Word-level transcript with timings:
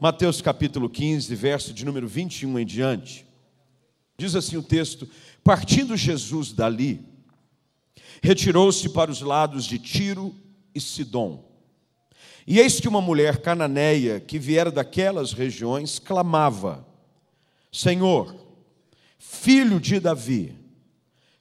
Mateus 0.00 0.40
capítulo 0.40 0.88
15, 0.88 1.34
verso 1.34 1.74
de 1.74 1.84
número 1.84 2.06
21 2.06 2.60
em 2.60 2.64
diante. 2.64 3.26
Diz 4.16 4.36
assim 4.36 4.56
o 4.56 4.62
texto: 4.62 5.08
Partindo 5.42 5.96
Jesus 5.96 6.52
dali, 6.52 7.04
retirou-se 8.22 8.88
para 8.90 9.10
os 9.10 9.20
lados 9.20 9.64
de 9.64 9.76
Tiro 9.76 10.32
e 10.72 10.80
Sidom. 10.80 11.44
E 12.46 12.60
eis 12.60 12.78
que 12.78 12.86
uma 12.86 13.00
mulher 13.00 13.42
cananeia 13.42 14.20
que 14.20 14.38
viera 14.38 14.70
daquelas 14.70 15.32
regiões 15.32 15.98
clamava: 15.98 16.86
Senhor, 17.72 18.36
filho 19.18 19.80
de 19.80 19.98
Davi, 19.98 20.54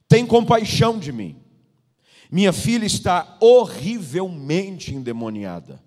tem 0.08 0.26
compaixão 0.26 0.98
de 0.98 1.12
mim. 1.12 1.36
Minha 2.32 2.52
filha 2.52 2.86
está 2.86 3.38
horrivelmente 3.40 4.96
endemoniada. 4.96 5.87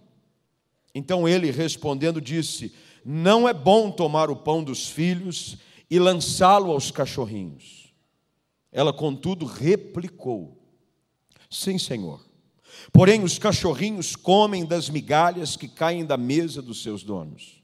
Então 0.93 1.27
ele, 1.27 1.51
respondendo, 1.51 2.19
disse: 2.21 2.73
Não 3.05 3.47
é 3.47 3.53
bom 3.53 3.91
tomar 3.91 4.29
o 4.29 4.35
pão 4.35 4.63
dos 4.63 4.87
filhos 4.87 5.57
e 5.89 5.99
lançá-lo 5.99 6.71
aos 6.71 6.91
cachorrinhos. 6.91 7.93
Ela, 8.71 8.91
contudo, 8.93 9.45
replicou: 9.45 10.57
Sim, 11.49 11.77
Senhor. 11.77 12.25
Porém, 12.91 13.23
os 13.23 13.37
cachorrinhos 13.37 14.15
comem 14.15 14.65
das 14.65 14.89
migalhas 14.89 15.55
que 15.55 15.67
caem 15.67 16.05
da 16.05 16.17
mesa 16.17 16.61
dos 16.61 16.81
seus 16.81 17.03
donos. 17.03 17.61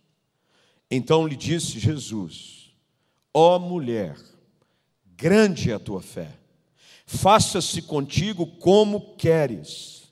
Então 0.90 1.28
lhe 1.28 1.36
disse 1.36 1.80
Jesus: 1.80 2.74
Ó 3.34 3.56
oh, 3.56 3.60
mulher, 3.60 4.18
grande 5.16 5.72
é 5.72 5.74
a 5.74 5.80
tua 5.80 6.02
fé 6.02 6.38
faça-se 7.08 7.82
contigo 7.82 8.46
como 8.46 9.16
queres. 9.16 10.12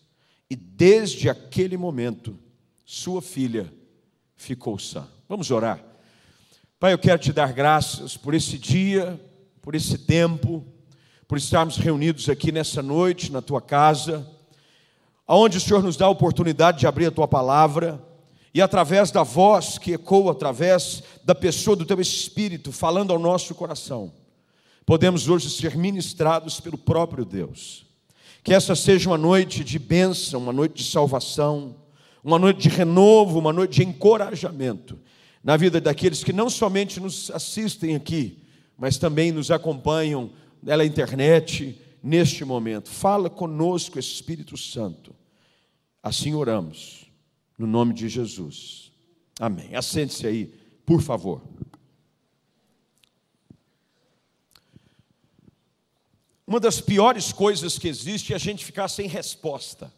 E 0.50 0.56
desde 0.56 1.30
aquele 1.30 1.76
momento, 1.76 2.39
sua 2.86 3.22
filha 3.22 3.73
ficou 4.36 4.78
sã. 4.80 5.08
Vamos 5.28 5.52
orar. 5.52 5.83
Pai, 6.80 6.94
eu 6.94 6.97
quero 6.97 7.19
te 7.19 7.33
dar 7.33 7.52
graças 7.52 8.16
por 8.16 8.33
esse 8.33 8.58
dia, 8.58 9.19
por 9.61 9.75
esse 9.75 9.97
tempo, 9.97 10.64
por 11.27 11.38
estarmos 11.38 11.77
reunidos 11.77 12.30
aqui 12.30 12.52
nessa 12.52 12.81
noite 12.81 13.31
na 13.31 13.42
tua 13.42 13.61
casa, 13.61 14.25
aonde 15.27 15.58
o 15.58 15.61
Senhor 15.61 15.81
nos 15.81 15.97
dá 15.97 16.05
a 16.05 16.09
oportunidade 16.09 16.80
de 16.80 16.88
abrir 16.88 17.08
a 17.08 17.11
tua 17.11 17.27
palavra 17.27 18.02
e 18.53 18.61
através 18.61 19.11
da 19.11 19.23
voz 19.23 19.77
que 19.77 19.94
ecoa 19.94 20.31
através 20.31 21.03
da 21.23 21.33
pessoa 21.33 21.75
do 21.75 21.86
teu 21.86 21.99
espírito 21.99 22.72
falando 22.72 23.11
ao 23.11 23.20
nosso 23.20 23.55
coração 23.55 24.14
podemos 24.86 25.27
hoje 25.27 25.49
ser 25.49 25.75
ministrados 25.75 26.59
pelo 26.59 26.77
próprio 26.77 27.25
Deus. 27.25 27.86
Que 28.44 28.53
essa 28.53 28.75
seja 28.75 29.09
uma 29.09 29.17
noite 29.17 29.64
de 29.64 29.80
bênção, 29.80 30.39
uma 30.39 30.53
noite 30.53 30.83
de 30.83 30.89
salvação, 30.89 31.75
uma 32.26 32.40
noite 32.40 32.68
de 32.68 32.70
renovo, 32.70 33.38
uma 33.38 33.54
noite 33.54 33.76
de 33.76 33.88
encorajamento 33.88 35.00
na 35.44 35.56
vida 35.56 35.80
daqueles 35.80 36.23
que 36.23 36.34
não 36.34 36.50
somente 36.50 37.00
nos 37.00 37.30
assistem 37.30 37.95
aqui, 37.95 38.44
mas 38.76 38.98
também 38.98 39.32
nos 39.32 39.52
acompanham 39.52 40.32
pela 40.66 40.84
internet 40.84 41.80
neste 42.02 42.44
momento. 42.44 42.89
Fala 42.89 43.30
conosco, 43.30 43.99
Espírito 43.99 44.58
Santo. 44.58 45.16
Assim 46.02 46.33
oramos, 46.33 47.05
no 47.60 47.67
nome 47.67 47.94
de 47.94 48.10
Jesus. 48.10 48.92
Amém. 49.39 49.76
Assente-se 49.76 50.26
aí, 50.26 50.52
por 50.83 51.04
favor. 51.04 51.44
Uma 56.48 56.60
das 56.60 56.82
piores 56.82 57.32
coisas 57.32 57.78
que 57.78 57.88
existe 57.88 58.33
é 58.33 58.36
a 58.36 58.39
gente 58.39 58.66
ficar 58.66 58.88
sem 58.88 59.08
resposta. 59.08 59.94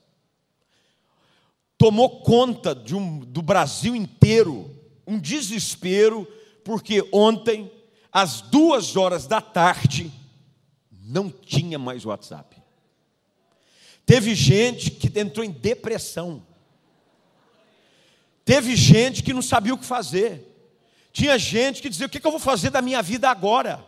Tomou 1.78 2.22
conta 2.22 2.76
um, 2.94 3.20
do 3.20 3.42
Brasil 3.42 3.96
inteiro 3.96 4.76
um 5.06 5.18
desespero, 5.18 6.28
porque 6.64 7.08
ontem, 7.14 7.72
às 8.12 8.42
duas 8.42 8.98
horas 8.98 9.26
da 9.26 9.40
tarde, 9.40 10.12
não 10.92 11.30
tinha 11.30 11.80
mais 11.80 12.04
WhatsApp. 12.04 12.62
Teve 14.06 14.36
gente 14.36 14.92
que 14.92 15.20
entrou 15.20 15.46
em 15.46 15.52
depressão. 15.52 16.46
Teve 18.44 18.76
gente 18.76 19.22
que 19.24 19.34
não 19.34 19.42
sabia 19.42 19.74
o 19.74 19.78
que 19.78 19.86
fazer. 19.86 20.44
Tinha 21.12 21.38
gente 21.38 21.82
que 21.82 21.90
dizia: 21.90 22.08
O 22.08 22.10
que 22.10 22.26
eu 22.26 22.32
vou 22.32 22.40
fazer 22.40 22.70
da 22.70 22.82
minha 22.82 23.02
vida 23.02 23.30
agora? 23.30 23.86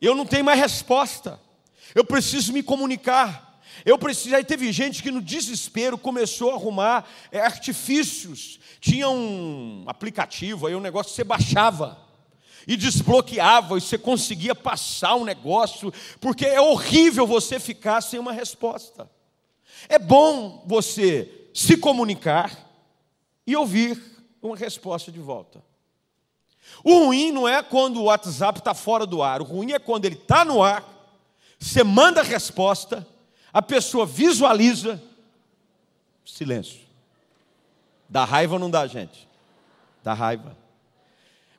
Eu 0.00 0.14
não 0.14 0.26
tenho 0.26 0.44
mais 0.44 0.58
resposta. 0.58 1.40
Eu 1.94 2.04
preciso 2.04 2.52
me 2.52 2.62
comunicar. 2.62 3.51
Eu 3.84 3.98
preciso. 3.98 4.34
Aí 4.34 4.44
teve 4.44 4.72
gente 4.72 5.02
que 5.02 5.10
no 5.10 5.20
desespero 5.20 5.96
começou 5.98 6.50
a 6.50 6.54
arrumar 6.54 7.08
é, 7.30 7.40
artifícios. 7.40 8.60
Tinha 8.80 9.08
um 9.08 9.84
aplicativo, 9.86 10.66
aí 10.66 10.74
um 10.74 10.80
negócio 10.80 11.10
que 11.10 11.16
você 11.16 11.24
baixava 11.24 11.98
e 12.66 12.76
desbloqueava, 12.76 13.76
e 13.76 13.80
você 13.80 13.98
conseguia 13.98 14.54
passar 14.54 15.16
um 15.16 15.24
negócio, 15.24 15.92
porque 16.20 16.46
é 16.46 16.60
horrível 16.60 17.26
você 17.26 17.58
ficar 17.58 18.00
sem 18.00 18.20
uma 18.20 18.32
resposta. 18.32 19.10
É 19.88 19.98
bom 19.98 20.62
você 20.66 21.48
se 21.52 21.76
comunicar 21.76 22.56
e 23.46 23.56
ouvir 23.56 24.00
uma 24.40 24.56
resposta 24.56 25.10
de 25.10 25.18
volta. 25.18 25.62
O 26.84 27.06
ruim 27.06 27.32
não 27.32 27.48
é 27.48 27.62
quando 27.62 27.98
o 27.98 28.04
WhatsApp 28.04 28.60
está 28.60 28.74
fora 28.74 29.04
do 29.06 29.22
ar, 29.22 29.40
o 29.40 29.44
ruim 29.44 29.72
é 29.72 29.78
quando 29.78 30.04
ele 30.04 30.14
está 30.14 30.44
no 30.44 30.62
ar, 30.62 30.84
você 31.58 31.84
manda 31.84 32.20
a 32.20 32.24
resposta, 32.24 33.06
a 33.52 33.60
pessoa 33.60 34.06
visualiza, 34.06 35.02
silêncio. 36.24 36.80
Dá 38.08 38.24
raiva 38.24 38.54
ou 38.54 38.58
não 38.58 38.70
dá, 38.70 38.86
gente? 38.86 39.28
Dá 40.02 40.14
raiva. 40.14 40.56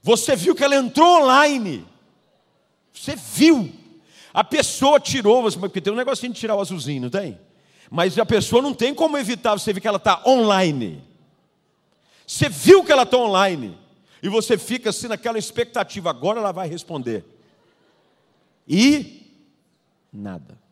Você 0.01 0.35
viu 0.35 0.55
que 0.55 0.63
ela 0.63 0.75
entrou 0.75 1.21
online. 1.21 1.85
Você 2.93 3.15
viu. 3.15 3.71
A 4.33 4.43
pessoa 4.43 4.99
tirou, 4.99 5.49
porque 5.53 5.79
tem 5.79 5.93
um 5.93 5.95
negocinho 5.95 6.33
de 6.33 6.39
tirar 6.39 6.55
o 6.55 6.61
azulzinho, 6.61 7.03
não 7.03 7.09
tem? 7.09 7.39
Mas 7.89 8.17
a 8.17 8.25
pessoa 8.25 8.61
não 8.61 8.73
tem 8.73 8.93
como 8.93 9.17
evitar 9.17 9.53
você 9.53 9.71
ver 9.71 9.79
que 9.79 9.87
ela 9.87 9.97
está 9.97 10.21
online. 10.25 11.03
Você 12.25 12.49
viu 12.49 12.83
que 12.83 12.91
ela 12.91 13.03
está 13.03 13.17
online. 13.17 13.77
E 14.21 14.29
você 14.29 14.57
fica 14.57 14.89
assim 14.89 15.07
naquela 15.07 15.37
expectativa, 15.37 16.09
agora 16.09 16.39
ela 16.39 16.51
vai 16.51 16.67
responder. 16.67 17.23
E 18.67 19.31
nada. 20.11 20.62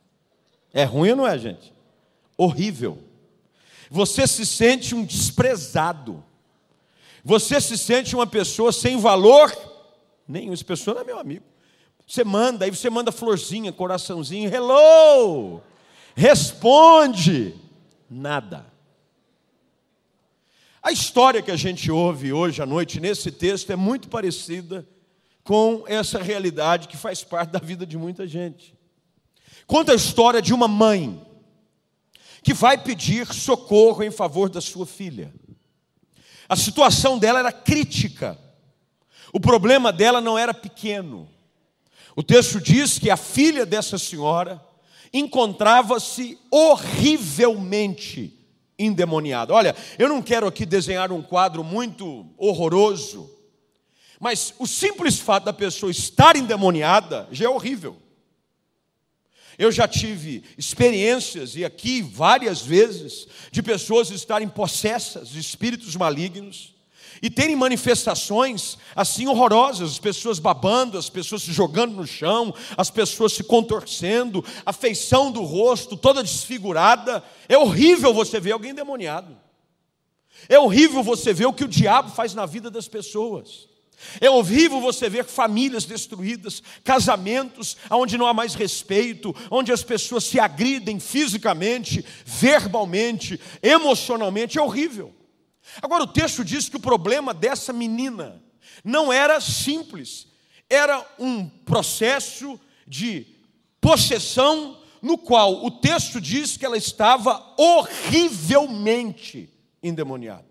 É 0.73 0.83
ruim 0.83 1.11
ou 1.11 1.17
não 1.17 1.27
é, 1.27 1.37
gente? 1.37 1.73
Horrível. 2.37 2.97
Você 3.89 4.25
se 4.25 4.45
sente 4.45 4.95
um 4.95 5.03
desprezado. 5.03 6.23
Você 7.23 7.59
se 7.59 7.77
sente 7.77 8.15
uma 8.15 8.25
pessoa 8.25 8.71
sem 8.71 8.97
valor 8.97 9.51
nenhum. 10.27 10.53
Essa 10.53 10.63
pessoa 10.63 10.95
não 10.95 11.01
é 11.01 11.05
meu 11.05 11.19
amigo. 11.19 11.45
Você 12.07 12.23
manda, 12.23 12.65
aí 12.65 12.71
você 12.71 12.89
manda 12.89 13.11
florzinha, 13.11 13.71
coraçãozinho, 13.71 14.53
hello! 14.53 15.61
Responde. 16.15 17.55
Nada. 18.09 18.65
A 20.83 20.91
história 20.91 21.41
que 21.41 21.51
a 21.51 21.55
gente 21.55 21.91
ouve 21.91 22.33
hoje 22.33 22.61
à 22.61 22.65
noite 22.65 22.99
nesse 22.99 23.31
texto 23.31 23.71
é 23.71 23.75
muito 23.75 24.09
parecida 24.09 24.85
com 25.43 25.83
essa 25.87 26.21
realidade 26.21 26.87
que 26.87 26.97
faz 26.97 27.23
parte 27.23 27.51
da 27.51 27.59
vida 27.59 27.85
de 27.85 27.97
muita 27.97 28.27
gente. 28.27 28.75
Conta 29.71 29.93
a 29.93 29.95
história 29.95 30.41
de 30.41 30.53
uma 30.53 30.67
mãe 30.67 31.25
que 32.43 32.53
vai 32.53 32.77
pedir 32.77 33.25
socorro 33.33 34.03
em 34.03 34.11
favor 34.11 34.49
da 34.49 34.59
sua 34.59 34.85
filha. 34.85 35.33
A 36.49 36.57
situação 36.57 37.17
dela 37.17 37.39
era 37.39 37.53
crítica. 37.53 38.37
O 39.31 39.39
problema 39.39 39.93
dela 39.93 40.19
não 40.19 40.37
era 40.37 40.53
pequeno. 40.53 41.25
O 42.17 42.21
texto 42.21 42.59
diz 42.59 42.99
que 42.99 43.09
a 43.09 43.15
filha 43.15 43.65
dessa 43.65 43.97
senhora 43.97 44.61
encontrava-se 45.13 46.37
horrivelmente 46.51 48.37
endemoniada. 48.77 49.53
Olha, 49.53 49.73
eu 49.97 50.09
não 50.09 50.21
quero 50.21 50.47
aqui 50.47 50.65
desenhar 50.65 51.13
um 51.13 51.21
quadro 51.21 51.63
muito 51.63 52.25
horroroso, 52.37 53.31
mas 54.19 54.53
o 54.59 54.67
simples 54.67 55.17
fato 55.17 55.45
da 55.45 55.53
pessoa 55.53 55.89
estar 55.89 56.35
endemoniada 56.35 57.25
já 57.31 57.45
é 57.45 57.49
horrível. 57.49 58.00
Eu 59.57 59.71
já 59.71 59.87
tive 59.87 60.43
experiências, 60.57 61.55
e 61.55 61.65
aqui 61.65 62.01
várias 62.01 62.61
vezes, 62.61 63.27
de 63.51 63.61
pessoas 63.61 64.09
estarem 64.09 64.47
possessas 64.47 65.29
de 65.29 65.39
espíritos 65.39 65.95
malignos 65.95 66.73
e 67.21 67.29
terem 67.29 67.55
manifestações 67.55 68.77
assim 68.95 69.27
horrorosas, 69.27 69.91
as 69.91 69.99
pessoas 69.99 70.39
babando, 70.39 70.97
as 70.97 71.09
pessoas 71.09 71.43
se 71.43 71.51
jogando 71.51 71.93
no 71.93 72.07
chão, 72.07 72.53
as 72.75 72.89
pessoas 72.89 73.33
se 73.33 73.43
contorcendo, 73.43 74.43
a 74.65 74.73
feição 74.73 75.31
do 75.31 75.43
rosto 75.43 75.95
toda 75.95 76.23
desfigurada. 76.23 77.23
É 77.47 77.57
horrível 77.57 78.13
você 78.13 78.39
ver 78.39 78.53
alguém 78.53 78.73
demoniado. 78.73 79.37
É 80.49 80.59
horrível 80.59 81.03
você 81.03 81.33
ver 81.33 81.45
o 81.45 81.53
que 81.53 81.63
o 81.63 81.67
diabo 81.67 82.09
faz 82.09 82.33
na 82.33 82.47
vida 82.47 82.71
das 82.71 82.87
pessoas. 82.87 83.69
É 84.19 84.29
horrível 84.29 84.81
você 84.81 85.09
ver 85.09 85.25
famílias 85.25 85.85
destruídas, 85.85 86.61
casamentos 86.83 87.77
onde 87.89 88.17
não 88.17 88.27
há 88.27 88.33
mais 88.33 88.53
respeito, 88.53 89.35
onde 89.49 89.71
as 89.71 89.83
pessoas 89.83 90.23
se 90.23 90.39
agridem 90.39 90.99
fisicamente, 90.99 92.05
verbalmente, 92.25 93.39
emocionalmente. 93.61 94.57
É 94.57 94.61
horrível. 94.61 95.13
Agora, 95.81 96.03
o 96.03 96.07
texto 96.07 96.43
diz 96.43 96.67
que 96.67 96.77
o 96.77 96.81
problema 96.81 97.33
dessa 97.33 97.71
menina 97.71 98.41
não 98.83 99.11
era 99.13 99.39
simples, 99.39 100.27
era 100.69 101.05
um 101.19 101.47
processo 101.47 102.59
de 102.87 103.25
possessão 103.79 104.79
no 105.01 105.17
qual 105.17 105.65
o 105.65 105.71
texto 105.71 106.21
diz 106.21 106.55
que 106.57 106.65
ela 106.65 106.77
estava 106.77 107.55
horrivelmente 107.57 109.49
endemoniada. 109.81 110.50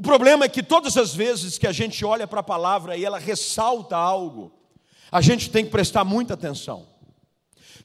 O 0.00 0.02
problema 0.02 0.46
é 0.46 0.48
que 0.48 0.62
todas 0.62 0.96
as 0.96 1.14
vezes 1.14 1.58
que 1.58 1.66
a 1.66 1.72
gente 1.72 2.06
olha 2.06 2.26
para 2.26 2.40
a 2.40 2.42
palavra 2.42 2.96
e 2.96 3.04
ela 3.04 3.18
ressalta 3.18 3.98
algo, 3.98 4.50
a 5.12 5.20
gente 5.20 5.50
tem 5.50 5.62
que 5.62 5.70
prestar 5.70 6.06
muita 6.06 6.32
atenção. 6.32 6.86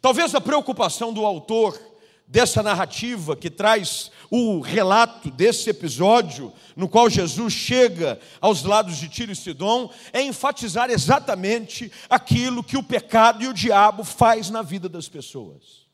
Talvez 0.01 0.33
a 0.33 0.39
preocupação 0.39 1.11
do 1.11 1.25
autor 1.25 1.77
dessa 2.25 2.63
narrativa 2.63 3.35
que 3.35 3.49
traz 3.49 4.11
o 4.31 4.61
relato 4.61 5.29
desse 5.29 5.69
episódio 5.69 6.53
no 6.73 6.87
qual 6.87 7.09
Jesus 7.09 7.51
chega 7.51 8.17
aos 8.39 8.63
lados 8.63 8.95
de 8.95 9.09
Tiro 9.09 9.33
e 9.33 9.35
Sidom 9.35 9.89
é 10.13 10.21
enfatizar 10.21 10.89
exatamente 10.89 11.91
aquilo 12.09 12.63
que 12.63 12.77
o 12.77 12.83
pecado 12.83 13.43
e 13.43 13.47
o 13.49 13.53
diabo 13.53 14.05
faz 14.05 14.49
na 14.49 14.61
vida 14.61 14.87
das 14.87 15.09
pessoas. 15.09 15.85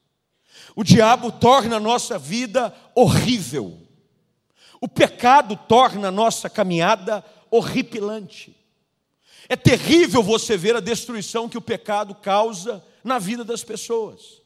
O 0.75 0.83
diabo 0.83 1.31
torna 1.31 1.77
a 1.77 1.79
nossa 1.79 2.19
vida 2.19 2.71
horrível. 2.94 3.80
O 4.81 4.87
pecado 4.87 5.55
torna 5.55 6.07
a 6.07 6.11
nossa 6.11 6.49
caminhada 6.49 7.23
horripilante. 7.51 8.57
É 9.47 9.55
terrível 9.55 10.23
você 10.23 10.57
ver 10.57 10.75
a 10.75 10.79
destruição 10.79 11.47
que 11.47 11.57
o 11.57 11.61
pecado 11.61 12.15
causa 12.15 12.83
na 13.03 13.19
vida 13.19 13.43
das 13.43 13.63
pessoas. 13.63 14.41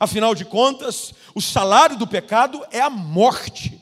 Afinal 0.00 0.34
de 0.34 0.44
contas, 0.44 1.12
o 1.34 1.40
salário 1.40 1.98
do 1.98 2.06
pecado 2.06 2.64
é 2.70 2.80
a 2.80 2.88
morte. 2.88 3.80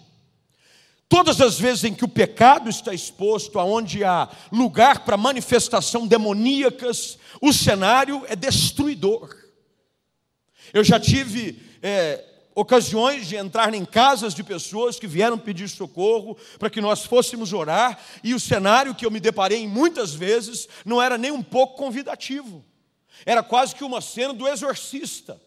Todas 1.08 1.40
as 1.40 1.58
vezes 1.58 1.84
em 1.84 1.94
que 1.94 2.04
o 2.04 2.08
pecado 2.08 2.68
está 2.68 2.92
exposto, 2.92 3.58
aonde 3.58 4.02
há 4.02 4.28
lugar 4.50 5.04
para 5.04 5.16
manifestação 5.16 6.06
demoníacas, 6.06 7.18
o 7.40 7.52
cenário 7.52 8.24
é 8.28 8.34
destruidor. 8.34 9.36
Eu 10.72 10.82
já 10.82 10.98
tive 10.98 11.60
é, 11.82 12.24
ocasiões 12.54 13.26
de 13.26 13.36
entrar 13.36 13.72
em 13.74 13.84
casas 13.84 14.34
de 14.34 14.42
pessoas 14.42 14.98
que 14.98 15.06
vieram 15.06 15.38
pedir 15.38 15.68
socorro 15.68 16.36
para 16.58 16.70
que 16.70 16.80
nós 16.80 17.04
fôssemos 17.04 17.52
orar, 17.52 17.98
e 18.22 18.34
o 18.34 18.40
cenário 18.40 18.94
que 18.94 19.06
eu 19.06 19.10
me 19.10 19.20
deparei 19.20 19.66
muitas 19.66 20.14
vezes 20.14 20.68
não 20.84 21.00
era 21.00 21.16
nem 21.16 21.30
um 21.30 21.42
pouco 21.42 21.76
convidativo, 21.76 22.64
era 23.24 23.42
quase 23.42 23.74
que 23.74 23.84
uma 23.84 24.00
cena 24.00 24.32
do 24.32 24.48
exorcista 24.48 25.40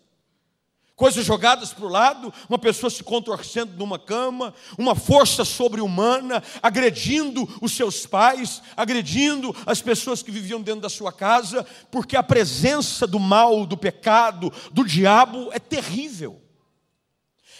coisas 0.95 1.25
jogadas 1.25 1.73
para 1.73 1.85
o 1.85 1.89
lado, 1.89 2.33
uma 2.49 2.57
pessoa 2.57 2.89
se 2.89 3.03
contorcendo 3.03 3.73
numa 3.77 3.99
cama, 3.99 4.53
uma 4.77 4.95
força 4.95 5.43
sobre-humana 5.43 6.41
agredindo 6.61 7.47
os 7.61 7.73
seus 7.73 8.05
pais, 8.05 8.61
agredindo 8.77 9.55
as 9.65 9.81
pessoas 9.81 10.23
que 10.23 10.31
viviam 10.31 10.61
dentro 10.61 10.81
da 10.81 10.89
sua 10.89 11.11
casa, 11.11 11.65
porque 11.91 12.15
a 12.15 12.23
presença 12.23 13.05
do 13.05 13.19
mal, 13.19 13.65
do 13.65 13.75
pecado, 13.75 14.51
do 14.71 14.85
diabo 14.85 15.49
é 15.51 15.59
terrível. 15.59 16.41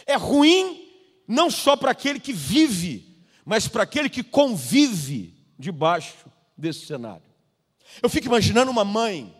É 0.06 0.16
ruim 0.16 0.88
não 1.28 1.50
só 1.50 1.76
para 1.76 1.92
aquele 1.92 2.20
que 2.20 2.34
vive, 2.34 3.24
mas 3.44 3.68
para 3.68 3.84
aquele 3.84 4.10
que 4.10 4.24
convive 4.24 5.34
debaixo 5.58 6.26
desse 6.58 6.86
cenário. 6.86 7.24
Eu 8.02 8.10
fico 8.10 8.28
imaginando 8.28 8.72
uma 8.72 8.86
mãe 8.86 9.34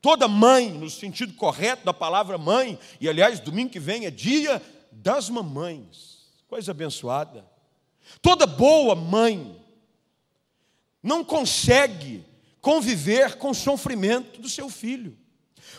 Toda 0.00 0.28
mãe, 0.28 0.70
no 0.70 0.88
sentido 0.88 1.34
correto 1.34 1.84
da 1.84 1.92
palavra 1.92 2.38
mãe, 2.38 2.78
e 3.00 3.08
aliás, 3.08 3.40
domingo 3.40 3.70
que 3.70 3.80
vem 3.80 4.06
é 4.06 4.10
dia 4.10 4.62
das 4.92 5.28
mamães, 5.28 6.18
coisa 6.46 6.70
abençoada. 6.70 7.44
Toda 8.22 8.46
boa 8.46 8.94
mãe 8.94 9.60
não 11.02 11.24
consegue 11.24 12.24
conviver 12.60 13.36
com 13.36 13.50
o 13.50 13.54
sofrimento 13.54 14.40
do 14.40 14.48
seu 14.48 14.68
filho, 14.68 15.18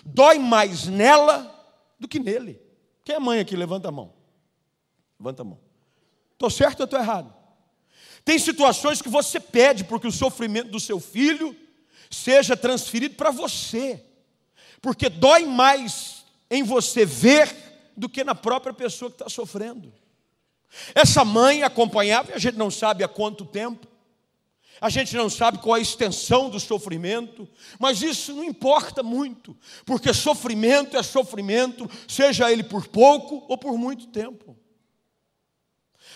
dói 0.06 0.38
mais 0.38 0.86
nela 0.86 1.56
do 1.98 2.08
que 2.08 2.20
nele. 2.20 2.60
Quem 3.04 3.16
é 3.16 3.20
mãe 3.20 3.40
aqui? 3.40 3.56
Levanta 3.56 3.88
a 3.88 3.92
mão. 3.92 4.14
Levanta 5.20 5.42
a 5.42 5.46
mão. 5.46 5.60
Estou 6.34 6.50
certo 6.50 6.82
ou 6.82 6.86
estou 6.86 7.00
errado? 7.00 7.34
Tem 8.24 8.38
situações 8.38 9.02
que 9.02 9.10
você 9.10 9.40
pede 9.40 9.84
porque 9.84 10.08
o 10.08 10.12
sofrimento 10.12 10.70
do 10.70 10.80
seu 10.80 11.00
filho 11.00 11.56
seja 12.10 12.56
transferido 12.56 13.16
para 13.16 13.32
você 13.32 14.06
porque 14.82 15.10
dói 15.10 15.46
mais 15.46 16.26
em 16.50 16.64
você 16.64 17.06
ver 17.06 17.54
do 17.96 18.10
que 18.10 18.24
na 18.24 18.34
própria 18.34 18.74
pessoa 18.74 19.10
que 19.10 19.16
está 19.16 19.30
sofrendo. 19.30 19.94
Essa 20.94 21.26
mãe 21.26 21.64
acompanhava, 21.64 22.32
e 22.32 22.34
a 22.36 22.38
gente 22.38 22.58
não 22.58 22.72
sabe 22.72 23.04
há 23.04 23.08
quanto 23.08 23.46
tempo, 23.46 23.88
a 24.82 24.90
gente 24.90 25.16
não 25.16 25.30
sabe 25.30 25.58
qual 25.58 25.76
a 25.76 25.80
extensão 25.80 26.50
do 26.50 26.60
sofrimento, 26.60 27.48
mas 27.78 28.02
isso 28.02 28.34
não 28.34 28.44
importa 28.44 29.04
muito, 29.04 29.56
porque 29.86 30.14
sofrimento 30.14 30.96
é 30.96 31.04
sofrimento, 31.04 31.90
seja 32.08 32.52
ele 32.52 32.64
por 32.64 32.88
pouco 32.88 33.46
ou 33.48 33.58
por 33.58 33.78
muito 33.78 34.08
tempo. 34.08 34.58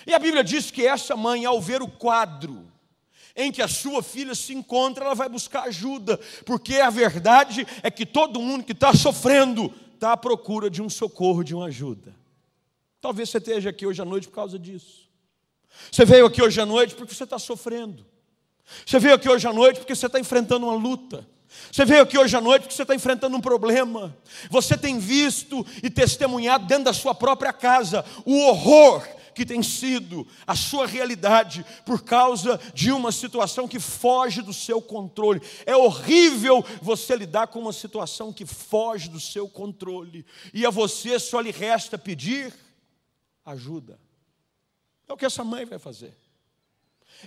E 0.07 0.13
a 0.13 0.19
Bíblia 0.19 0.43
diz 0.43 0.71
que 0.71 0.85
essa 0.85 1.15
mãe, 1.15 1.45
ao 1.45 1.61
ver 1.61 1.81
o 1.81 1.87
quadro 1.87 2.71
em 3.35 3.51
que 3.51 3.61
a 3.61 3.67
sua 3.67 4.03
filha 4.03 4.35
se 4.35 4.53
encontra, 4.53 5.05
ela 5.05 5.15
vai 5.15 5.27
buscar 5.27 5.63
ajuda, 5.63 6.17
porque 6.45 6.75
a 6.77 6.89
verdade 6.89 7.65
é 7.81 7.89
que 7.89 8.05
todo 8.05 8.41
mundo 8.41 8.63
que 8.63 8.73
está 8.73 8.93
sofrendo 8.93 9.73
está 9.93 10.13
à 10.13 10.17
procura 10.17 10.69
de 10.69 10.81
um 10.81 10.89
socorro, 10.89 11.43
de 11.43 11.55
uma 11.55 11.65
ajuda. 11.65 12.15
Talvez 13.01 13.29
você 13.29 13.39
esteja 13.39 13.69
aqui 13.69 13.85
hoje 13.85 14.01
à 14.01 14.05
noite 14.05 14.27
por 14.27 14.35
causa 14.35 14.59
disso. 14.59 15.09
Você 15.91 16.05
veio 16.05 16.25
aqui 16.25 16.41
hoje 16.41 16.61
à 16.61 16.65
noite 16.65 16.95
porque 16.95 17.13
você 17.13 17.23
está 17.23 17.39
sofrendo. 17.39 18.05
Você 18.85 18.99
veio 18.99 19.15
aqui 19.15 19.29
hoje 19.29 19.47
à 19.47 19.53
noite 19.53 19.79
porque 19.79 19.95
você 19.95 20.05
está 20.05 20.19
enfrentando 20.19 20.65
uma 20.65 20.75
luta. 20.75 21.27
Você 21.71 21.85
veio 21.85 22.01
aqui 22.03 22.17
hoje 22.17 22.35
à 22.35 22.41
noite 22.41 22.63
porque 22.63 22.75
você 22.75 22.81
está 22.81 22.95
enfrentando 22.95 23.35
um 23.37 23.41
problema. 23.41 24.15
Você 24.49 24.77
tem 24.77 24.99
visto 24.99 25.65
e 25.81 25.89
testemunhado 25.89 26.65
dentro 26.65 26.85
da 26.85 26.93
sua 26.93 27.13
própria 27.13 27.53
casa 27.53 28.03
o 28.25 28.37
horror 28.47 29.05
que 29.33 29.45
tem 29.45 29.63
sido 29.63 30.27
a 30.45 30.55
sua 30.55 30.85
realidade 30.85 31.65
por 31.85 32.03
causa 32.03 32.59
de 32.73 32.91
uma 32.91 33.11
situação 33.11 33.67
que 33.67 33.79
foge 33.79 34.41
do 34.41 34.53
seu 34.53 34.81
controle. 34.81 35.41
É 35.65 35.75
horrível 35.75 36.63
você 36.81 37.15
lidar 37.15 37.47
com 37.47 37.59
uma 37.59 37.73
situação 37.73 38.31
que 38.31 38.45
foge 38.45 39.09
do 39.09 39.19
seu 39.19 39.49
controle 39.49 40.25
e 40.53 40.65
a 40.65 40.69
você 40.69 41.19
só 41.19 41.39
lhe 41.39 41.51
resta 41.51 41.97
pedir 41.97 42.53
ajuda. 43.43 43.99
É 45.07 45.13
o 45.13 45.17
que 45.17 45.25
essa 45.25 45.43
mãe 45.43 45.65
vai 45.65 45.79
fazer. 45.79 46.22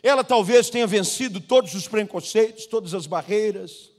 Ela 0.03 0.23
talvez 0.23 0.71
tenha 0.71 0.87
vencido 0.87 1.41
todos 1.41 1.75
os 1.75 1.89
preconceitos, 1.89 2.67
todas 2.67 2.95
as 2.95 3.07
barreiras, 3.07 3.91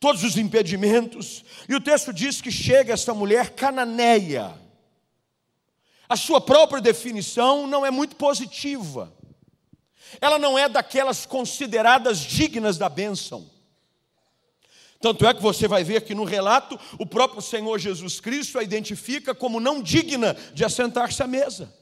todos 0.00 0.22
os 0.22 0.36
impedimentos, 0.36 1.44
e 1.68 1.74
o 1.74 1.80
texto 1.80 2.12
diz 2.12 2.40
que 2.40 2.50
chega 2.50 2.92
essa 2.92 3.12
mulher 3.12 3.50
cananeia 3.50 4.54
a 6.08 6.16
sua 6.16 6.40
própria 6.40 6.80
definição 6.80 7.66
não 7.66 7.84
é 7.84 7.90
muito 7.90 8.16
positiva. 8.16 9.12
Ela 10.20 10.38
não 10.38 10.58
é 10.58 10.68
daquelas 10.68 11.26
consideradas 11.26 12.20
dignas 12.20 12.78
da 12.78 12.88
bênção. 12.88 13.48
Tanto 15.00 15.26
é 15.26 15.34
que 15.34 15.42
você 15.42 15.68
vai 15.68 15.84
ver 15.84 16.00
que 16.02 16.14
no 16.14 16.24
relato 16.24 16.80
o 16.98 17.04
próprio 17.04 17.42
Senhor 17.42 17.78
Jesus 17.78 18.18
Cristo 18.20 18.58
a 18.58 18.62
identifica 18.62 19.34
como 19.34 19.60
não 19.60 19.82
digna 19.82 20.34
de 20.54 20.64
assentar-se 20.64 21.22
à 21.22 21.26
mesa. 21.26 21.72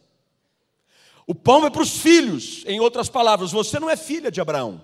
O 1.26 1.35
pão 1.35 1.66
é 1.66 1.71
para 1.71 1.83
os 1.83 1.99
filhos, 1.99 2.62
em 2.66 2.78
outras 2.78 3.09
palavras, 3.09 3.50
você 3.50 3.80
não 3.80 3.90
é 3.90 3.97
filha 3.97 4.30
de 4.30 4.40
Abraão, 4.40 4.83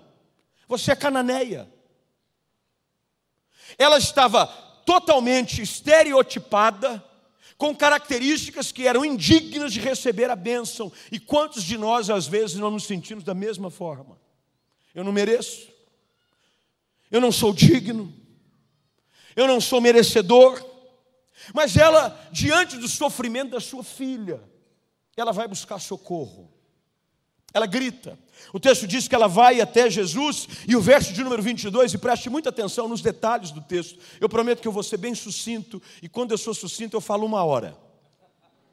você 0.67 0.93
é 0.93 0.97
cananeia. 0.97 1.73
Ela 3.79 3.97
estava 3.97 4.47
totalmente 4.85 5.63
estereotipada 5.63 7.03
com 7.57 7.77
características 7.77 8.73
que 8.73 8.89
eram 8.89 9.05
indignas 9.05 9.73
de 9.73 9.79
receber 9.79 10.29
a 10.31 10.37
bênção. 10.37 10.93
E 11.13 11.21
quantos 11.21 11.63
de 11.63 11.79
nós, 11.79 12.11
às 12.11 12.27
vezes, 12.27 12.57
não 12.57 12.73
nos 12.73 12.85
sentimos 12.85 13.23
da 13.23 13.35
mesma 13.35 13.71
forma? 13.71 14.21
Eu 14.93 15.05
não 15.05 15.13
mereço, 15.13 15.69
eu 17.11 17.21
não 17.21 17.31
sou 17.31 17.53
digno, 17.53 18.13
eu 19.37 19.47
não 19.47 19.61
sou 19.61 19.81
merecedor, 19.81 20.61
Mas 21.55 21.77
ela, 21.77 22.29
diante 22.31 22.77
do 22.77 22.87
sofrimento 22.87 23.51
da 23.51 23.61
sua 23.61 23.83
filha, 23.83 24.41
ela 25.21 25.33
vai 25.33 25.47
buscar 25.47 25.79
socorro. 25.79 26.51
Ela 27.55 27.67
grita. 27.67 28.19
O 28.53 28.59
texto 28.59 28.87
diz 28.87 29.07
que 29.07 29.15
ela 29.15 29.29
vai 29.29 29.61
até 29.61 29.91
Jesus, 29.91 30.49
e 30.67 30.75
o 30.75 30.81
verso 30.81 31.13
de 31.13 31.23
número 31.23 31.43
22, 31.43 31.93
e 31.93 31.99
preste 31.99 32.31
muita 32.31 32.49
atenção 32.49 32.89
nos 32.89 33.03
detalhes 33.03 33.51
do 33.51 33.61
texto. 33.61 33.99
Eu 34.21 34.29
prometo 34.29 34.61
que 34.61 34.69
eu 34.69 34.73
vou 34.73 34.83
ser 34.83 34.97
bem 34.97 35.15
sucinto, 35.15 35.81
e 36.03 36.09
quando 36.09 36.33
eu 36.33 36.39
sou 36.39 36.55
sucinto, 36.55 36.97
eu 36.97 37.01
falo 37.01 37.27
uma 37.27 37.45
hora. 37.45 37.77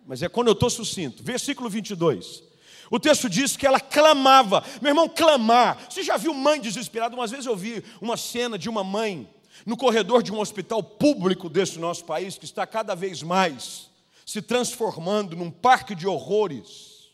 Mas 0.07 0.23
é 0.23 0.29
quando 0.29 0.47
eu 0.47 0.53
estou 0.53 0.69
sucinto. 0.69 1.21
Versículo 1.21 1.69
22. 1.69 2.41
O 2.89 2.99
texto 2.99 3.29
diz 3.29 3.55
que 3.55 3.67
ela 3.67 3.79
clamava. 3.79 4.63
Meu 4.81 4.91
irmão, 4.91 5.07
clamar. 5.07 5.77
Você 5.89 6.01
já 6.01 6.17
viu 6.17 6.33
mãe 6.33 6.59
desesperada? 6.59 7.15
Umas 7.15 7.29
vezes 7.29 7.45
eu 7.45 7.55
vi 7.55 7.83
uma 8.01 8.17
cena 8.17 8.57
de 8.57 8.67
uma 8.69 8.83
mãe 8.83 9.29
no 9.65 9.77
corredor 9.77 10.23
de 10.23 10.31
um 10.31 10.39
hospital 10.39 10.81
público 10.81 11.49
desse 11.49 11.77
nosso 11.77 12.05
país, 12.05 12.37
que 12.37 12.45
está 12.45 12.65
cada 12.65 12.95
vez 12.95 13.21
mais 13.21 13.88
se 14.29 14.43
transformando 14.43 15.35
num 15.35 15.49
parque 15.49 15.95
de 15.95 16.05
horrores. 16.07 17.09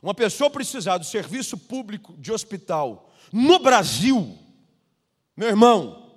Uma 0.00 0.14
pessoa 0.14 0.48
precisar 0.48 0.96
do 0.96 1.04
serviço 1.04 1.58
público 1.58 2.16
de 2.16 2.30
hospital 2.30 3.10
no 3.32 3.58
Brasil, 3.58 4.38
meu 5.36 5.48
irmão, 5.48 6.16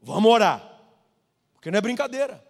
vamos 0.00 0.30
orar, 0.30 0.64
porque 1.54 1.72
não 1.72 1.78
é 1.78 1.80
brincadeira. 1.80 2.46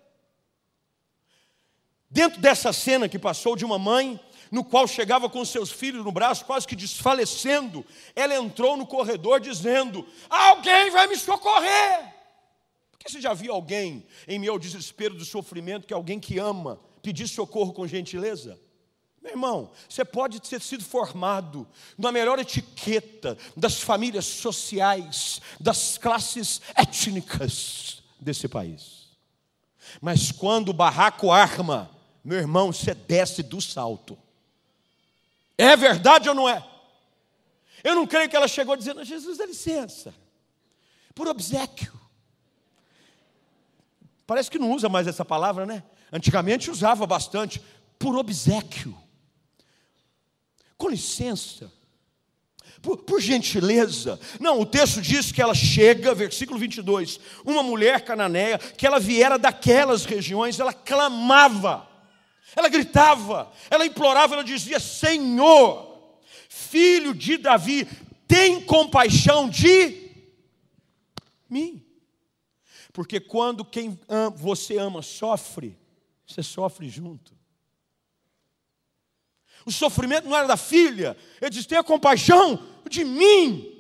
Dentro 2.11 2.43
dessa 2.43 2.75
cena 2.75 3.09
que 3.09 3.19
passou 3.19 3.57
de 3.57 3.65
uma 3.65 3.79
mãe, 3.79 4.21
no 4.51 4.63
qual 4.63 4.87
chegava 4.87 5.31
com 5.31 5.43
seus 5.47 5.73
filhos 5.73 6.05
no 6.05 6.13
braço, 6.13 6.45
quase 6.45 6.69
que 6.69 6.77
desfalecendo, 6.77 7.87
ela 8.15 8.35
entrou 8.35 8.77
no 8.77 8.87
corredor 8.87 9.41
dizendo: 9.41 10.07
Alguém 10.29 10.91
vai 10.91 11.07
me 11.07 11.17
socorrer. 11.17 12.15
Porque 12.91 13.09
você 13.09 13.19
já 13.19 13.33
viu 13.33 13.55
alguém, 13.55 14.07
em 14.27 14.47
ao 14.47 14.59
desespero 14.59 15.15
do 15.15 15.25
sofrimento, 15.25 15.87
que 15.87 15.95
alguém 15.95 16.21
que 16.21 16.39
ama, 16.39 16.79
pedir 17.03 17.29
socorro 17.29 17.73
com 17.73 17.87
gentileza? 17.87 18.59
Meu 19.21 19.33
irmão, 19.33 19.71
você 19.89 20.05
pode 20.05 20.41
ter 20.41 20.61
sido 20.61 20.85
formado 20.85 21.67
na 21.97 22.11
melhor 22.11 22.39
etiqueta 22.39 23.37
das 23.57 23.81
famílias 23.81 24.25
sociais, 24.25 25.41
das 25.61 25.99
classes 25.99 26.61
étnicas 26.75 28.03
desse 28.21 28.49
país. 28.49 29.09
Mas 30.01 30.31
quando 30.33 30.71
o 30.71 30.75
barraco 30.75 31.31
arma, 31.31 31.91
meu 32.25 32.39
irmão, 32.39 32.73
você 32.73 32.95
desce 32.95 33.43
do 33.43 33.61
salto. 33.61 34.17
É 35.57 35.77
verdade 35.77 36.29
ou 36.29 36.35
não 36.35 36.49
é? 36.49 36.65
Eu 37.83 37.95
não 37.95 38.07
creio 38.07 38.29
que 38.29 38.37
ela 38.37 38.49
chegou 38.49 38.77
dizendo, 38.77 39.05
Jesus, 39.05 39.39
dá 39.39 39.47
licença, 39.47 40.15
por 41.15 41.27
obsequio. 41.29 41.93
Parece 44.27 44.51
que 44.51 44.59
não 44.59 44.73
usa 44.73 44.89
mais 44.89 45.07
essa 45.07 45.25
palavra, 45.25 45.65
né? 45.65 45.83
Antigamente 46.13 46.71
usava 46.71 47.07
bastante, 47.07 47.61
por 47.99 48.17
obsequio. 48.17 48.97
Com 50.77 50.89
licença, 50.89 51.71
por, 52.81 52.99
por, 52.99 53.21
gentileza. 53.21 54.19
Não, 54.39 54.61
o 54.61 54.67
texto 54.67 55.03
diz 55.03 55.33
que 55.33 55.43
ela 55.43 55.55
chega, 55.55 56.15
versículo 56.15 56.59
22, 56.59 57.19
uma 57.45 57.63
mulher 57.63 58.03
cananeia, 58.03 58.59
que 58.59 58.87
ela 58.87 59.01
viera 59.01 59.39
daquelas 59.39 60.05
regiões, 60.05 60.61
ela 60.61 60.73
clamava, 60.73 61.89
ela 62.55 62.69
gritava, 62.69 63.51
ela 63.69 63.85
implorava, 63.85 64.35
ela 64.35 64.45
dizia: 64.45 64.79
Senhor, 64.79 66.19
filho 66.49 67.13
de 67.13 67.37
Davi, 67.37 67.87
tem 68.27 68.61
compaixão 68.61 69.49
de 69.49 70.13
mim. 71.51 71.85
Porque 72.93 73.21
quando 73.21 73.65
quem 73.65 73.99
você 74.37 74.77
ama 74.77 75.03
sofre, 75.03 75.77
você 76.29 76.43
sofre 76.43 76.89
junto. 76.89 77.37
O 79.65 79.73
sofrimento 79.73 80.29
não 80.29 80.37
era 80.37 80.47
da 80.47 80.57
filha, 80.57 81.17
ele 81.41 81.51
diz: 81.51 81.67
tenha 81.67 81.83
compaixão 81.83 82.63
de 82.89 83.05
mim. 83.05 83.75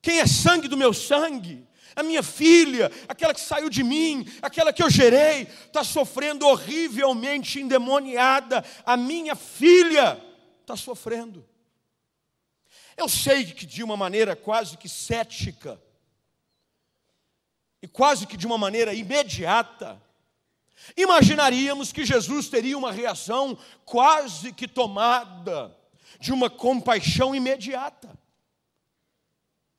Quem 0.00 0.20
é 0.20 0.26
sangue 0.26 0.68
do 0.68 0.76
meu 0.76 0.92
sangue? 0.92 1.66
A 1.96 2.02
minha 2.02 2.22
filha, 2.22 2.92
aquela 3.08 3.34
que 3.34 3.40
saiu 3.40 3.68
de 3.68 3.82
mim, 3.82 4.24
aquela 4.40 4.72
que 4.72 4.82
eu 4.82 4.88
gerei, 4.88 5.42
está 5.42 5.82
sofrendo 5.82 6.46
horrivelmente 6.46 7.60
endemoniada. 7.60 8.64
A 8.86 8.96
minha 8.96 9.34
filha 9.34 10.22
está 10.60 10.76
sofrendo. 10.76 11.44
Eu 12.96 13.08
sei 13.08 13.44
que 13.44 13.66
de 13.66 13.82
uma 13.82 13.96
maneira 13.96 14.36
quase 14.36 14.76
que 14.76 14.88
cética, 14.88 15.80
e 17.82 17.88
quase 17.88 18.26
que 18.26 18.36
de 18.36 18.46
uma 18.46 18.58
maneira 18.58 18.94
imediata, 18.94 20.00
imaginaríamos 20.96 21.92
que 21.92 22.04
Jesus 22.04 22.48
teria 22.48 22.76
uma 22.76 22.92
reação 22.92 23.58
quase 23.84 24.52
que 24.52 24.66
tomada 24.66 25.76
de 26.18 26.32
uma 26.32 26.48
compaixão 26.50 27.34
imediata. 27.34 28.18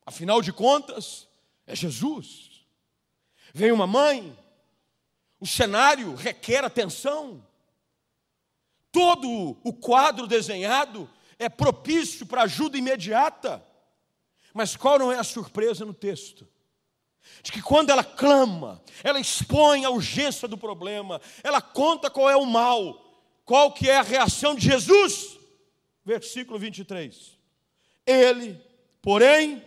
Afinal 0.06 0.42
de 0.42 0.52
contas, 0.52 1.28
é 1.68 1.76
Jesus. 1.76 2.66
Vem 3.54 3.72
uma 3.72 3.88
mãe, 3.88 4.38
o 5.40 5.48
cenário 5.48 6.16
requer 6.16 6.64
atenção. 6.64 7.46
Todo 8.92 9.58
o 9.64 9.74
quadro 9.74 10.26
desenhado 10.28 11.10
é 11.38 11.48
propício 11.48 12.26
para 12.26 12.44
ajuda 12.44 12.78
imediata. 12.78 13.64
Mas 14.54 14.76
qual 14.76 14.98
não 14.98 15.12
é 15.12 15.20
a 15.20 15.24
surpresa 15.24 15.86
no 15.86 15.94
texto? 15.94 16.48
De 17.42 17.52
que 17.52 17.62
quando 17.62 17.90
ela 17.90 18.04
clama, 18.04 18.82
ela 19.04 19.20
expõe 19.20 19.86
a 19.86 19.90
urgência 19.90 20.48
do 20.48 20.58
problema, 20.58 21.22
ela 21.44 21.62
conta 21.62 22.10
qual 22.10 22.30
é 22.30 22.36
o 22.36 22.46
mal, 22.46 23.10
qual 23.46 23.72
que 23.72 23.90
é 23.90 23.98
a 23.98 24.04
reação 24.04 24.56
de 24.56 24.66
Jesus. 24.66 25.38
Versículo 26.04 26.60
23. 26.60 27.38
Ele, 28.06 28.60
porém, 29.02 29.64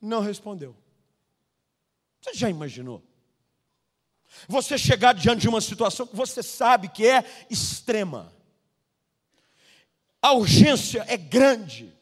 não 0.00 0.20
respondeu. 0.20 0.76
Você 2.20 2.34
já 2.34 2.50
imaginou? 2.50 3.02
Você 4.48 4.76
chegar 4.76 5.14
diante 5.14 5.42
de 5.42 5.48
uma 5.48 5.60
situação 5.60 6.06
que 6.06 6.16
você 6.16 6.42
sabe 6.42 6.88
que 6.88 7.06
é 7.06 7.24
extrema. 7.48 8.32
A 10.20 10.32
urgência 10.32 11.04
é 11.08 11.16
grande. 11.16 11.92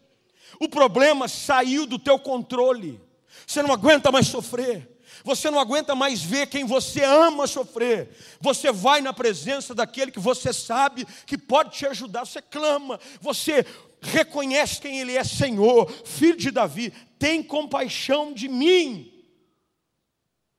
O 0.58 0.68
problema 0.68 1.28
saiu 1.28 1.86
do 1.86 1.98
teu 1.98 2.18
controle. 2.18 3.00
Você 3.46 3.62
não 3.62 3.72
aguenta 3.72 4.10
mais 4.10 4.26
sofrer. 4.26 4.94
Você 5.24 5.50
não 5.50 5.58
aguenta 5.58 5.94
mais 5.94 6.22
ver 6.22 6.46
quem 6.48 6.64
você 6.64 7.02
ama 7.02 7.46
sofrer. 7.46 8.14
Você 8.40 8.72
vai 8.72 9.00
na 9.00 9.12
presença 9.12 9.74
daquele 9.74 10.10
que 10.10 10.20
você 10.20 10.52
sabe 10.52 11.06
que 11.26 11.38
pode 11.38 11.76
te 11.76 11.86
ajudar. 11.86 12.24
Você 12.24 12.42
clama, 12.42 12.98
você 13.20 13.64
reconhece 14.00 14.80
quem 14.80 15.00
Ele 15.00 15.16
é 15.16 15.24
Senhor, 15.24 15.90
filho 16.04 16.36
de 16.36 16.50
Davi. 16.50 16.90
Tem 17.18 17.42
compaixão 17.42 18.32
de 18.32 18.48
mim. 18.48 19.10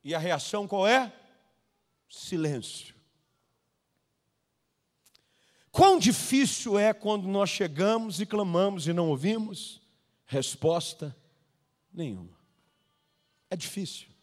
E 0.02 0.14
a 0.14 0.18
reação 0.18 0.66
qual 0.66 0.86
é? 0.86 1.12
Silêncio. 2.08 2.94
Quão 5.70 5.98
difícil 5.98 6.78
é 6.78 6.94
quando 6.94 7.28
nós 7.28 7.50
chegamos 7.50 8.20
e 8.20 8.26
clamamos 8.26 8.88
e 8.88 8.92
não 8.92 9.10
ouvimos? 9.10 9.82
Resposta 10.24 11.14
nenhuma. 11.92 12.35
É 13.50 13.56
difícil. 13.56 14.16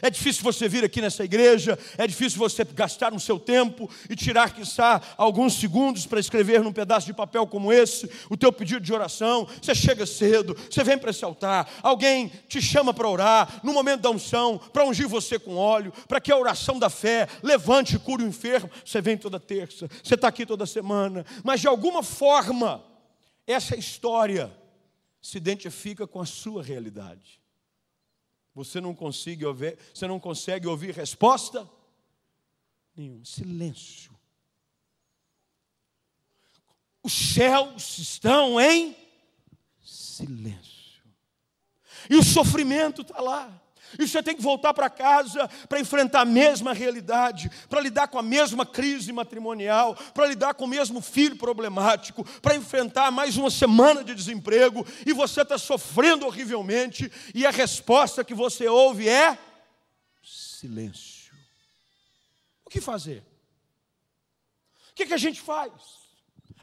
É 0.00 0.10
difícil 0.10 0.42
você 0.42 0.68
vir 0.68 0.84
aqui 0.84 1.00
nessa 1.00 1.24
igreja, 1.24 1.78
é 1.98 2.06
difícil 2.06 2.38
você 2.38 2.64
gastar 2.64 3.12
no 3.12 3.20
seu 3.20 3.38
tempo 3.38 3.90
e 4.08 4.16
tirar, 4.16 4.54
quiçá, 4.54 5.00
alguns 5.16 5.54
segundos 5.54 6.06
para 6.06 6.20
escrever 6.20 6.62
num 6.62 6.72
pedaço 6.72 7.06
de 7.06 7.12
papel 7.12 7.46
como 7.46 7.72
esse 7.72 8.10
o 8.30 8.36
teu 8.36 8.52
pedido 8.52 8.80
de 8.80 8.92
oração. 8.92 9.46
Você 9.60 9.74
chega 9.74 10.06
cedo, 10.06 10.56
você 10.70 10.82
vem 10.82 10.96
para 10.96 11.10
esse 11.10 11.24
altar, 11.24 11.68
alguém 11.82 12.28
te 12.48 12.62
chama 12.62 12.94
para 12.94 13.08
orar, 13.08 13.60
no 13.62 13.72
momento 13.72 14.02
da 14.02 14.10
unção, 14.10 14.58
para 14.58 14.86
ungir 14.86 15.08
você 15.08 15.38
com 15.38 15.56
óleo, 15.56 15.92
para 16.08 16.20
que 16.20 16.32
a 16.32 16.36
oração 16.36 16.78
da 16.78 16.88
fé 16.88 17.28
levante 17.42 17.96
e 17.96 17.98
cure 17.98 18.24
o 18.24 18.28
enfermo. 18.28 18.70
Você 18.84 19.00
vem 19.00 19.16
toda 19.16 19.40
terça, 19.40 19.88
você 20.02 20.14
está 20.14 20.28
aqui 20.28 20.46
toda 20.46 20.66
semana, 20.66 21.24
mas 21.42 21.60
de 21.60 21.68
alguma 21.68 22.02
forma, 22.02 22.82
essa 23.46 23.76
história 23.76 24.52
se 25.20 25.36
identifica 25.36 26.06
com 26.06 26.20
a 26.20 26.26
sua 26.26 26.62
realidade. 26.62 27.43
Você 28.54 28.80
não 28.80 28.94
consegue 28.94 29.44
ouvir, 29.44 29.76
você 29.92 30.06
não 30.06 30.20
consegue 30.20 30.66
ouvir 30.66 30.94
resposta 30.94 31.68
nenhum. 32.96 33.24
Silêncio. 33.24 34.14
Os 37.02 37.12
céus 37.12 37.98
estão 37.98 38.60
em 38.60 38.96
silêncio. 39.82 41.02
E 42.08 42.16
o 42.16 42.22
sofrimento 42.22 43.02
está 43.02 43.20
lá. 43.20 43.60
E 43.98 44.06
você 44.06 44.22
tem 44.22 44.34
que 44.36 44.42
voltar 44.42 44.74
para 44.74 44.90
casa 44.90 45.48
para 45.68 45.80
enfrentar 45.80 46.22
a 46.22 46.24
mesma 46.24 46.72
realidade, 46.72 47.50
para 47.68 47.80
lidar 47.80 48.08
com 48.08 48.18
a 48.18 48.22
mesma 48.22 48.64
crise 48.64 49.12
matrimonial, 49.12 49.94
para 50.12 50.26
lidar 50.26 50.54
com 50.54 50.64
o 50.64 50.68
mesmo 50.68 51.00
filho 51.00 51.36
problemático, 51.36 52.24
para 52.40 52.56
enfrentar 52.56 53.10
mais 53.10 53.36
uma 53.36 53.50
semana 53.50 54.02
de 54.02 54.14
desemprego, 54.14 54.86
e 55.06 55.12
você 55.12 55.42
está 55.42 55.58
sofrendo 55.58 56.26
horrivelmente, 56.26 57.10
e 57.34 57.46
a 57.46 57.50
resposta 57.50 58.24
que 58.24 58.34
você 58.34 58.68
ouve 58.68 59.08
é 59.08 59.38
silêncio. 60.22 61.32
O 62.64 62.70
que 62.70 62.80
fazer? 62.80 63.22
O 64.90 64.94
que, 64.94 65.06
que 65.06 65.14
a 65.14 65.18
gente 65.18 65.40
faz? 65.40 65.72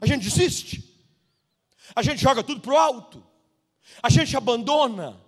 A 0.00 0.06
gente 0.06 0.24
desiste? 0.24 0.92
A 1.94 2.02
gente 2.02 2.20
joga 2.20 2.42
tudo 2.42 2.60
para 2.60 2.72
o 2.72 2.76
alto? 2.76 3.24
A 4.02 4.08
gente 4.08 4.36
abandona? 4.36 5.21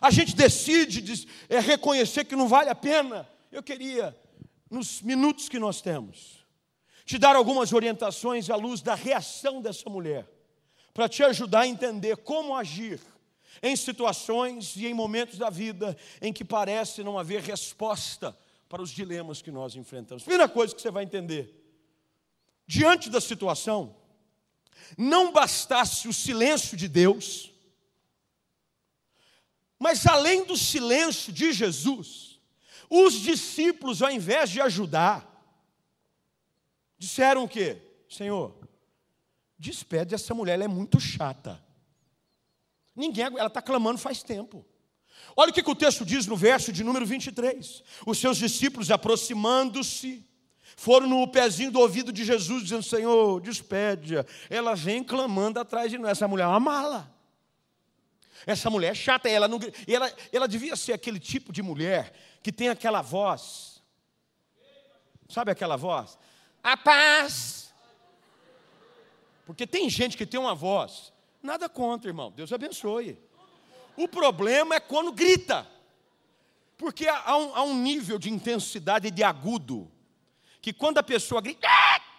A 0.00 0.10
gente 0.10 0.34
decide 0.34 1.26
é, 1.48 1.58
reconhecer 1.58 2.24
que 2.24 2.36
não 2.36 2.48
vale 2.48 2.68
a 2.68 2.74
pena? 2.74 3.28
Eu 3.50 3.62
queria, 3.62 4.16
nos 4.70 5.00
minutos 5.00 5.48
que 5.48 5.58
nós 5.58 5.80
temos, 5.80 6.44
te 7.04 7.18
dar 7.18 7.36
algumas 7.36 7.72
orientações 7.72 8.50
à 8.50 8.56
luz 8.56 8.82
da 8.82 8.94
reação 8.94 9.62
dessa 9.62 9.88
mulher, 9.88 10.28
para 10.92 11.08
te 11.08 11.22
ajudar 11.22 11.60
a 11.60 11.66
entender 11.66 12.16
como 12.18 12.54
agir 12.54 13.00
em 13.62 13.74
situações 13.76 14.76
e 14.76 14.86
em 14.86 14.94
momentos 14.94 15.38
da 15.38 15.48
vida 15.48 15.96
em 16.20 16.32
que 16.32 16.44
parece 16.44 17.02
não 17.02 17.18
haver 17.18 17.40
resposta 17.40 18.36
para 18.68 18.82
os 18.82 18.90
dilemas 18.90 19.40
que 19.40 19.50
nós 19.50 19.76
enfrentamos. 19.76 20.24
Primeira 20.24 20.48
coisa 20.48 20.74
que 20.74 20.82
você 20.82 20.90
vai 20.90 21.04
entender: 21.04 21.54
diante 22.66 23.08
da 23.08 23.20
situação, 23.20 23.94
não 24.96 25.32
bastasse 25.32 26.08
o 26.08 26.12
silêncio 26.12 26.76
de 26.76 26.88
Deus, 26.88 27.52
mas 29.78 30.06
além 30.06 30.44
do 30.44 30.56
silêncio 30.56 31.32
de 31.32 31.52
Jesus, 31.52 32.40
os 32.88 33.14
discípulos, 33.14 34.02
ao 34.02 34.10
invés 34.10 34.50
de 34.50 34.60
ajudar, 34.60 35.26
disseram 36.98 37.44
o 37.44 37.48
quê? 37.48 37.78
Senhor, 38.08 38.54
despede 39.58 40.14
essa 40.14 40.34
mulher, 40.34 40.54
ela 40.54 40.64
é 40.64 40.68
muito 40.68 41.00
chata. 41.00 41.62
Ninguém, 42.94 43.24
ela 43.24 43.46
está 43.46 43.60
clamando 43.60 43.98
faz 43.98 44.22
tempo. 44.22 44.64
Olha 45.36 45.50
o 45.50 45.52
que, 45.52 45.62
que 45.62 45.70
o 45.70 45.74
texto 45.74 46.04
diz 46.04 46.26
no 46.26 46.36
verso 46.36 46.72
de 46.72 46.82
número 46.82 47.04
23. 47.04 47.82
Os 48.06 48.18
seus 48.18 48.38
discípulos, 48.38 48.90
aproximando-se, 48.90 50.24
foram 50.76 51.06
no 51.06 51.26
pezinho 51.28 51.70
do 51.70 51.80
ouvido 51.80 52.12
de 52.12 52.24
Jesus, 52.24 52.62
dizendo: 52.62 52.82
Senhor, 52.82 53.40
despede-a. 53.40 54.24
Ela 54.48 54.74
vem 54.74 55.02
clamando 55.04 55.60
atrás 55.60 55.90
de 55.90 55.98
nós. 55.98 56.12
Essa 56.12 56.28
mulher 56.28 56.44
é 56.44 56.48
uma 56.48 56.60
mala. 56.60 57.15
Essa 58.46 58.70
mulher 58.70 58.92
é 58.92 58.94
chata. 58.94 59.28
Ela, 59.28 59.48
não, 59.48 59.58
ela, 59.88 60.12
ela 60.32 60.46
devia 60.46 60.76
ser 60.76 60.92
aquele 60.92 61.18
tipo 61.18 61.52
de 61.52 61.62
mulher 61.62 62.14
que 62.42 62.52
tem 62.52 62.68
aquela 62.68 63.02
voz. 63.02 63.82
Sabe 65.28 65.50
aquela 65.50 65.76
voz? 65.76 66.16
A 66.62 66.76
paz. 66.76 67.74
Porque 69.44 69.66
tem 69.66 69.90
gente 69.90 70.16
que 70.16 70.24
tem 70.24 70.38
uma 70.38 70.54
voz. 70.54 71.12
Nada 71.42 71.68
contra, 71.68 72.08
irmão. 72.08 72.30
Deus 72.30 72.52
abençoe. 72.52 73.18
O 73.96 74.06
problema 74.06 74.76
é 74.76 74.80
quando 74.80 75.12
grita. 75.12 75.66
Porque 76.76 77.08
há 77.08 77.36
um, 77.36 77.54
há 77.54 77.62
um 77.62 77.74
nível 77.74 78.18
de 78.18 78.30
intensidade 78.30 79.10
de 79.10 79.24
agudo 79.24 79.90
que 80.60 80.72
quando 80.72 80.98
a 80.98 81.02
pessoa 81.02 81.40
grita, 81.40 81.68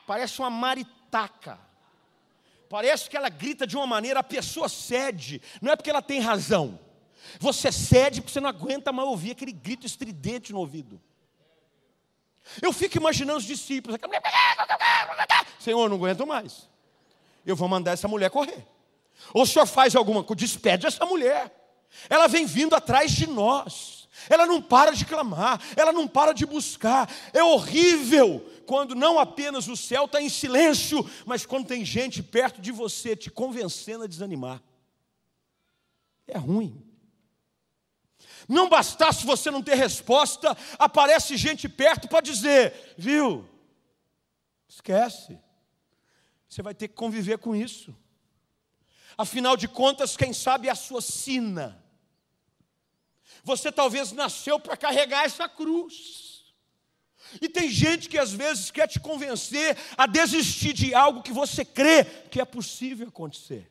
parece 0.06 0.40
uma 0.40 0.50
maritaca. 0.50 1.60
Parece 2.70 3.10
que 3.10 3.16
ela 3.16 3.30
grita 3.30 3.66
de 3.66 3.78
uma 3.78 3.88
maneira, 3.88 4.20
a 4.20 4.24
pessoa 4.24 4.68
cede, 4.68 5.42
não 5.62 5.72
é 5.72 5.76
porque 5.76 5.90
ela 5.90 6.02
tem 6.02 6.20
razão. 6.20 6.80
Você 7.40 7.72
cede 7.72 8.22
porque 8.22 8.34
você 8.34 8.40
não 8.40 8.50
aguenta 8.50 8.92
mais 8.92 9.08
ouvir 9.08 9.32
aquele 9.32 9.52
grito 9.52 9.86
estridente 9.86 10.52
no 10.52 10.60
ouvido. 10.60 11.02
Eu 12.62 12.72
fico 12.72 12.98
imaginando 12.98 13.40
os 13.40 13.46
discípulos. 13.46 13.98
Senhor, 15.60 15.90
não 15.90 15.98
aguento 15.98 16.26
mais. 16.26 16.70
Eu 17.46 17.56
vou 17.56 17.68
mandar 17.68 17.92
essa 17.92 18.08
mulher 18.08 18.30
correr. 18.30 18.66
Ou 19.34 19.44
o 19.44 19.46
senhor 19.46 19.66
faz 19.66 19.96
alguma 19.96 20.24
coisa, 20.24 20.40
despede 20.40 20.86
essa 20.86 21.06
mulher. 21.06 21.52
Ela 22.10 22.28
vem 22.28 22.46
vindo 22.46 22.76
atrás 22.76 23.12
de 23.12 23.28
nós. 23.28 24.08
Ela 24.30 24.46
não 24.46 24.62
para 24.62 24.92
de 24.92 25.06
clamar, 25.06 25.62
ela 25.76 25.92
não 25.92 26.08
para 26.08 26.34
de 26.34 26.46
buscar. 26.46 27.10
É 27.34 27.44
horrível 27.44 28.44
quando 28.68 28.94
não 28.94 29.18
apenas 29.18 29.68
o 29.70 29.78
céu 29.78 30.06
está 30.06 30.22
em 30.22 30.30
silêncio, 30.30 31.10
mas 31.26 31.46
quando 31.46 31.68
tem 31.68 31.86
gente 31.86 32.22
perto 32.22 32.62
de 32.62 32.72
você 32.72 33.16
te 33.16 33.32
convencendo 33.32 34.04
a 34.04 34.08
desanimar. 34.08 34.62
É 36.28 36.38
ruim. 36.38 36.84
Não 38.48 38.68
bastasse 38.68 39.26
você 39.26 39.50
não 39.50 39.64
ter 39.64 39.76
resposta, 39.76 40.56
aparece 40.78 41.38
gente 41.38 41.70
perto 41.70 42.10
para 42.10 42.22
dizer, 42.22 42.94
viu? 42.98 43.48
Esquece. 44.68 45.40
Você 46.50 46.62
vai 46.62 46.76
ter 46.76 46.90
que 46.90 46.94
conviver 46.94 47.38
com 47.38 47.56
isso. 47.56 47.96
Afinal 49.18 49.56
de 49.56 49.68
contas, 49.68 50.18
quem 50.18 50.34
sabe 50.34 50.68
é 50.68 50.72
a 50.72 50.76
sua 50.76 51.02
sina. 51.02 51.82
Você 53.44 53.72
talvez 53.72 54.12
nasceu 54.12 54.60
para 54.60 54.76
carregar 54.76 55.24
essa 55.24 55.48
cruz. 55.48 56.27
E 57.42 57.50
tem 57.50 57.70
gente 57.70 58.10
que 58.10 58.18
às 58.18 58.32
vezes 58.32 58.72
quer 58.72 58.88
te 58.88 59.00
convencer 59.00 59.78
a 59.98 60.06
desistir 60.06 60.74
de 60.74 60.94
algo 60.94 61.22
que 61.22 61.32
você 61.32 61.64
crê 61.66 62.04
que 62.30 62.40
é 62.40 62.46
possível 62.46 63.08
acontecer. 63.08 63.70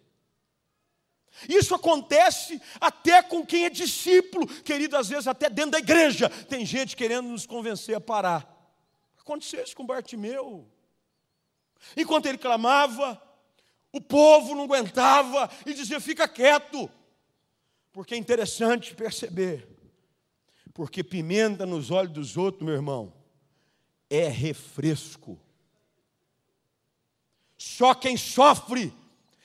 Isso 1.48 1.74
acontece 1.74 2.60
até 2.80 3.22
com 3.22 3.44
quem 3.44 3.66
é 3.66 3.70
discípulo, 3.70 4.46
querido, 4.46 4.96
às 4.96 5.08
vezes 5.08 5.26
até 5.26 5.50
dentro 5.50 5.72
da 5.72 5.78
igreja. 5.78 6.30
Tem 6.30 6.64
gente 6.64 6.96
querendo 6.96 7.28
nos 7.28 7.46
convencer 7.46 7.94
a 7.94 8.00
parar. 8.00 8.46
Aconteceu 9.18 9.62
isso 9.62 9.76
com 9.76 9.84
Bartimeu. 9.84 10.66
Enquanto 11.96 12.26
ele 12.26 12.38
clamava, 12.38 13.20
o 13.92 14.00
povo 14.00 14.54
não 14.54 14.64
aguentava 14.64 15.50
e 15.66 15.74
dizia: 15.74 16.00
fica 16.00 16.26
quieto. 16.26 16.90
Porque 17.92 18.14
é 18.14 18.18
interessante 18.18 18.94
perceber, 18.94 19.66
porque 20.74 21.02
pimenta 21.02 21.64
nos 21.64 21.90
olhos 21.90 22.12
dos 22.12 22.36
outros, 22.36 22.62
meu 22.62 22.74
irmão, 22.74 23.15
é 24.10 24.28
refresco. 24.28 25.38
Só 27.56 27.94
quem 27.94 28.16
sofre 28.16 28.92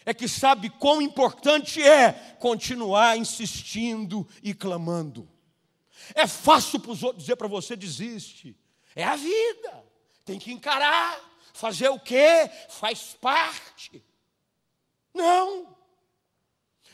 é 0.06 0.14
que 0.14 0.28
sabe 0.28 0.70
quão 0.70 1.02
importante 1.02 1.82
é 1.82 2.12
continuar 2.40 3.18
insistindo 3.18 4.28
e 4.44 4.54
clamando. 4.54 5.30
É 6.16 6.28
fácil 6.28 6.80
para 6.80 6.92
os 6.92 7.04
outros 7.04 7.24
dizer 7.24 7.36
para 7.36 7.48
você: 7.48 7.76
desiste. 7.76 8.58
É 8.96 9.04
a 9.04 9.16
vida, 9.16 9.86
tem 10.26 10.38
que 10.38 10.52
encarar, 10.52 11.18
fazer 11.54 11.90
o 11.90 12.00
quê? 12.00 12.50
Faz 12.70 13.16
parte. 13.22 14.04
Não. 15.14 15.78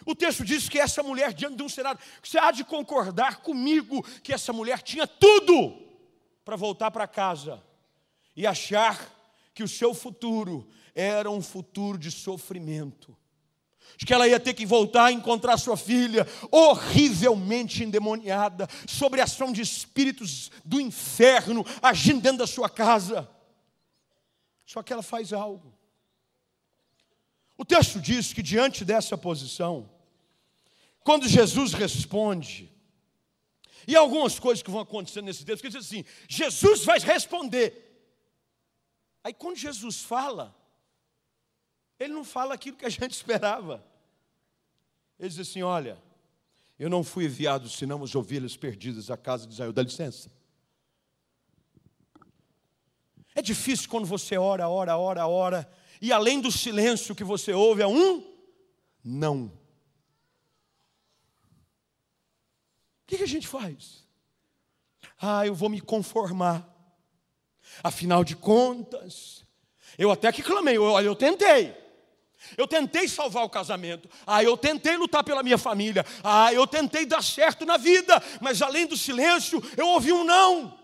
O 0.06 0.15
texto 0.15 0.45
diz 0.45 0.69
que 0.69 0.80
essa 0.80 1.01
mulher, 1.01 1.34
diante 1.34 1.58
de 1.58 1.63
um 1.63 1.69
cenário, 1.69 1.99
você 2.21 2.38
há 2.38 2.51
de 2.51 2.63
concordar 2.63 3.38
comigo 3.38 4.03
que 4.21 4.32
essa 4.32 4.53
mulher 4.53 4.82
tinha 4.82 5.08
tudo 5.08 5.87
para 6.47 6.55
voltar 6.55 6.91
para 6.91 7.05
casa 7.05 7.62
e 8.33 8.47
achar 8.47 9.13
que 9.53 9.63
o 9.63 9.67
seu 9.67 9.93
futuro 9.93 10.65
era 10.95 11.29
um 11.29 11.41
futuro 11.41 11.97
de 11.97 12.10
sofrimento. 12.10 13.17
De 13.97 14.05
que 14.05 14.13
ela 14.13 14.25
ia 14.25 14.39
ter 14.39 14.53
que 14.53 14.65
voltar 14.65 15.07
a 15.07 15.12
encontrar 15.12 15.57
sua 15.57 15.75
filha 15.75 16.25
horrivelmente 16.49 17.83
endemoniada, 17.83 18.65
sobre 18.88 19.19
ação 19.19 19.51
de 19.51 19.62
espíritos 19.62 20.49
do 20.63 20.79
inferno 20.79 21.65
agindo 21.81 22.21
dentro 22.21 22.38
da 22.38 22.47
sua 22.47 22.69
casa. 22.69 23.29
Só 24.65 24.81
que 24.81 24.93
ela 24.93 25.03
faz 25.03 25.33
algo. 25.33 25.77
O 27.57 27.65
texto 27.65 27.99
diz 27.99 28.31
que 28.31 28.41
diante 28.41 28.86
dessa 28.86 29.17
posição, 29.17 29.89
quando 31.03 31.27
Jesus 31.27 31.73
responde, 31.73 32.71
e 33.88 33.95
algumas 33.95 34.38
coisas 34.38 34.62
que 34.62 34.69
vão 34.69 34.82
acontecendo 34.82 35.26
nesse 35.26 35.45
texto, 35.45 35.62
que 35.62 35.69
diz 35.69 35.86
assim: 35.86 36.04
Jesus 36.28 36.84
vai 36.84 37.00
responder. 37.00 37.86
Aí 39.23 39.34
quando 39.34 39.56
Jesus 39.56 40.02
fala, 40.02 40.54
ele 41.97 42.13
não 42.13 42.26
fala 42.26 42.54
aquilo 42.54 42.76
que 42.76 42.86
a 42.86 42.89
gente 42.89 43.12
esperava. 43.15 43.84
Ele 45.17 45.30
diz 45.30 45.39
assim: 45.39 45.63
Olha, 45.63 45.97
eu 46.78 46.89
não 46.89 47.04
fui 47.04 47.26
enviado 47.26 47.69
senão 47.69 48.04
as 48.04 48.13
ovelhas 48.13 48.58
perdidas 48.58 49.10
à 49.10 49.15
casa 49.15 49.47
de 49.47 49.54
Israel. 49.54 49.71
Dá 49.71 49.82
licença. 49.82 50.30
É 53.34 53.41
difícil 53.41 53.88
quando 53.89 54.06
você 54.06 54.36
ora, 54.36 54.67
ora, 54.67 54.97
ora, 54.97 55.28
ora, 55.28 55.71
e 56.02 56.12
além 56.12 56.41
do 56.41 56.52
silêncio 56.52 57.15
que 57.15 57.23
você 57.23 57.54
ouve, 57.54 57.84
é 57.84 57.88
um 57.88 58.36
não. 59.04 59.52
O 63.08 63.15
que, 63.15 63.24
a 63.24 63.28
gente 63.28 63.48
faz? 63.48 64.06
Ah, 65.20 65.48
eu 65.48 65.56
vou 65.56 65.70
me 65.70 65.80
conformar. 65.80 66.67
Afinal 67.82 68.22
de 68.22 68.36
contas, 68.36 69.46
eu 69.98 70.12
até 70.12 70.30
que 70.30 70.43
clamei, 70.43 70.78
olha, 70.78 71.06
eu 71.06 71.15
tentei. 71.15 71.74
Eu 72.58 72.67
tentei 72.67 73.08
salvar 73.08 73.46
o 73.46 73.50
casamento. 73.50 74.10
Ah, 74.26 74.43
eu 74.43 74.58
tentei 74.58 74.98
lutar 74.98 75.24
pela 75.24 75.41
minha 75.41 75.58
família. 75.58 76.06
Ah, 76.22 76.54
eu 76.54 76.67
tentei 76.67 77.06
dar 77.06 77.24
certo 77.24 77.65
na 77.65 77.78
vida. 77.78 78.22
Mas 78.41 78.62
além 78.62 78.86
do 78.86 78.98
silêncio, 78.98 79.63
eu 79.78 79.88
ouvi 79.88 80.12
um 80.12 80.26
não. 80.26 80.77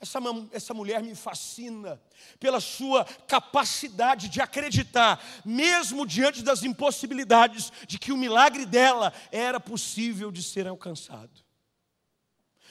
Essa, 0.00 0.20
essa 0.52 0.72
mulher 0.72 1.02
me 1.02 1.14
fascina 1.14 2.00
pela 2.38 2.60
sua 2.60 3.04
capacidade 3.04 4.28
de 4.28 4.40
acreditar, 4.40 5.20
mesmo 5.44 6.06
diante 6.06 6.42
das 6.42 6.62
impossibilidades, 6.62 7.72
de 7.86 7.98
que 7.98 8.12
o 8.12 8.16
milagre 8.16 8.64
dela 8.64 9.12
era 9.32 9.58
possível 9.58 10.30
de 10.30 10.42
ser 10.42 10.68
alcançado. 10.68 11.44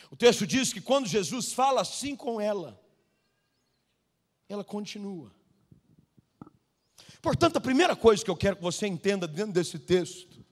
O 0.09 0.15
texto 0.15 0.47
diz 0.47 0.71
que 0.71 0.79
quando 0.79 1.05
Jesus 1.05 1.51
fala 1.51 1.81
assim 1.81 2.15
com 2.15 2.39
ela, 2.39 2.81
ela 4.47 4.63
continua. 4.63 5.35
Portanto, 7.21 7.57
a 7.57 7.61
primeira 7.61 7.93
coisa 7.93 8.23
que 8.23 8.31
eu 8.31 8.37
quero 8.37 8.55
que 8.55 8.61
você 8.61 8.87
entenda 8.87 9.27
dentro 9.27 9.51
desse 9.51 9.77
texto, 9.77 10.45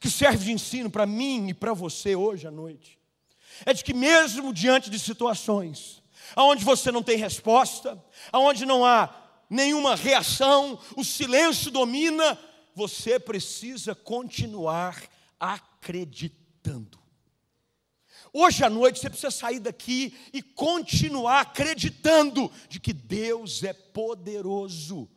que 0.00 0.10
serve 0.10 0.46
de 0.46 0.50
ensino 0.50 0.90
para 0.90 1.06
mim 1.06 1.50
e 1.50 1.54
para 1.54 1.72
você 1.72 2.16
hoje 2.16 2.48
à 2.48 2.50
noite, 2.50 2.98
é 3.64 3.72
de 3.72 3.84
que 3.84 3.94
mesmo 3.94 4.52
diante 4.52 4.90
de 4.90 4.98
situações 4.98 6.02
onde 6.36 6.64
você 6.64 6.90
não 6.90 7.02
tem 7.02 7.18
resposta, 7.18 8.02
onde 8.32 8.64
não 8.64 8.84
há 8.84 9.14
nenhuma 9.50 9.94
reação, 9.94 10.78
o 10.96 11.04
silêncio 11.04 11.70
domina, 11.70 12.38
você 12.74 13.18
precisa 13.18 13.94
continuar 13.94 15.02
acreditando. 15.38 16.98
Hoje 18.32 18.64
à 18.64 18.68
noite 18.68 18.98
você 18.98 19.08
precisa 19.08 19.30
sair 19.30 19.60
daqui 19.60 20.14
e 20.32 20.42
continuar 20.42 21.40
acreditando 21.40 22.50
de 22.68 22.78
que 22.78 22.92
Deus 22.92 23.62
é 23.62 23.72
poderoso 23.72 25.08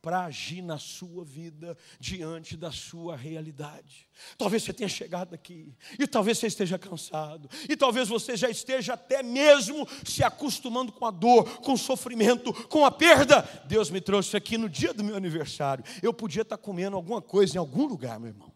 para 0.00 0.24
agir 0.24 0.62
na 0.62 0.78
sua 0.78 1.24
vida 1.24 1.76
diante 1.98 2.56
da 2.56 2.70
sua 2.70 3.16
realidade. 3.16 4.08
Talvez 4.36 4.62
você 4.62 4.72
tenha 4.72 4.88
chegado 4.88 5.34
aqui, 5.34 5.74
e 5.98 6.06
talvez 6.06 6.38
você 6.38 6.46
esteja 6.46 6.78
cansado, 6.78 7.48
e 7.68 7.76
talvez 7.76 8.08
você 8.08 8.36
já 8.36 8.48
esteja 8.48 8.94
até 8.94 9.22
mesmo 9.22 9.86
se 10.04 10.22
acostumando 10.22 10.92
com 10.92 11.04
a 11.04 11.10
dor, 11.10 11.60
com 11.60 11.72
o 11.72 11.78
sofrimento, 11.78 12.52
com 12.68 12.84
a 12.84 12.90
perda. 12.90 13.42
Deus 13.66 13.90
me 13.90 14.00
trouxe 14.00 14.36
aqui 14.36 14.56
no 14.56 14.68
dia 14.68 14.94
do 14.94 15.02
meu 15.02 15.16
aniversário. 15.16 15.84
Eu 16.02 16.12
podia 16.12 16.42
estar 16.42 16.58
comendo 16.58 16.96
alguma 16.96 17.20
coisa 17.20 17.56
em 17.56 17.58
algum 17.58 17.86
lugar, 17.86 18.20
meu 18.20 18.28
irmão, 18.28 18.52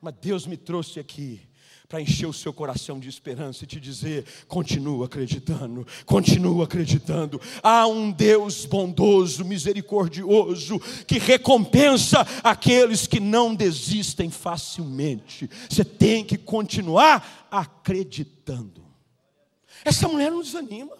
mas 0.00 0.14
Deus 0.20 0.46
me 0.46 0.56
trouxe 0.56 1.00
aqui 1.00 1.48
para 1.88 2.00
encher 2.00 2.26
o 2.26 2.32
seu 2.32 2.52
coração 2.52 2.98
de 2.98 3.08
esperança 3.08 3.64
e 3.64 3.66
te 3.66 3.78
dizer: 3.78 4.24
continua 4.48 5.06
acreditando, 5.06 5.86
continua 6.06 6.64
acreditando. 6.64 7.40
Há 7.62 7.86
um 7.86 8.10
Deus 8.10 8.64
bondoso, 8.64 9.44
misericordioso, 9.44 10.80
que 11.06 11.18
recompensa 11.18 12.26
aqueles 12.42 13.06
que 13.06 13.20
não 13.20 13.54
desistem 13.54 14.30
facilmente. 14.30 15.48
Você 15.68 15.84
tem 15.84 16.24
que 16.24 16.38
continuar 16.38 17.48
acreditando. 17.50 18.82
Essa 19.84 20.08
mulher 20.08 20.30
não 20.30 20.42
desanima. 20.42 20.96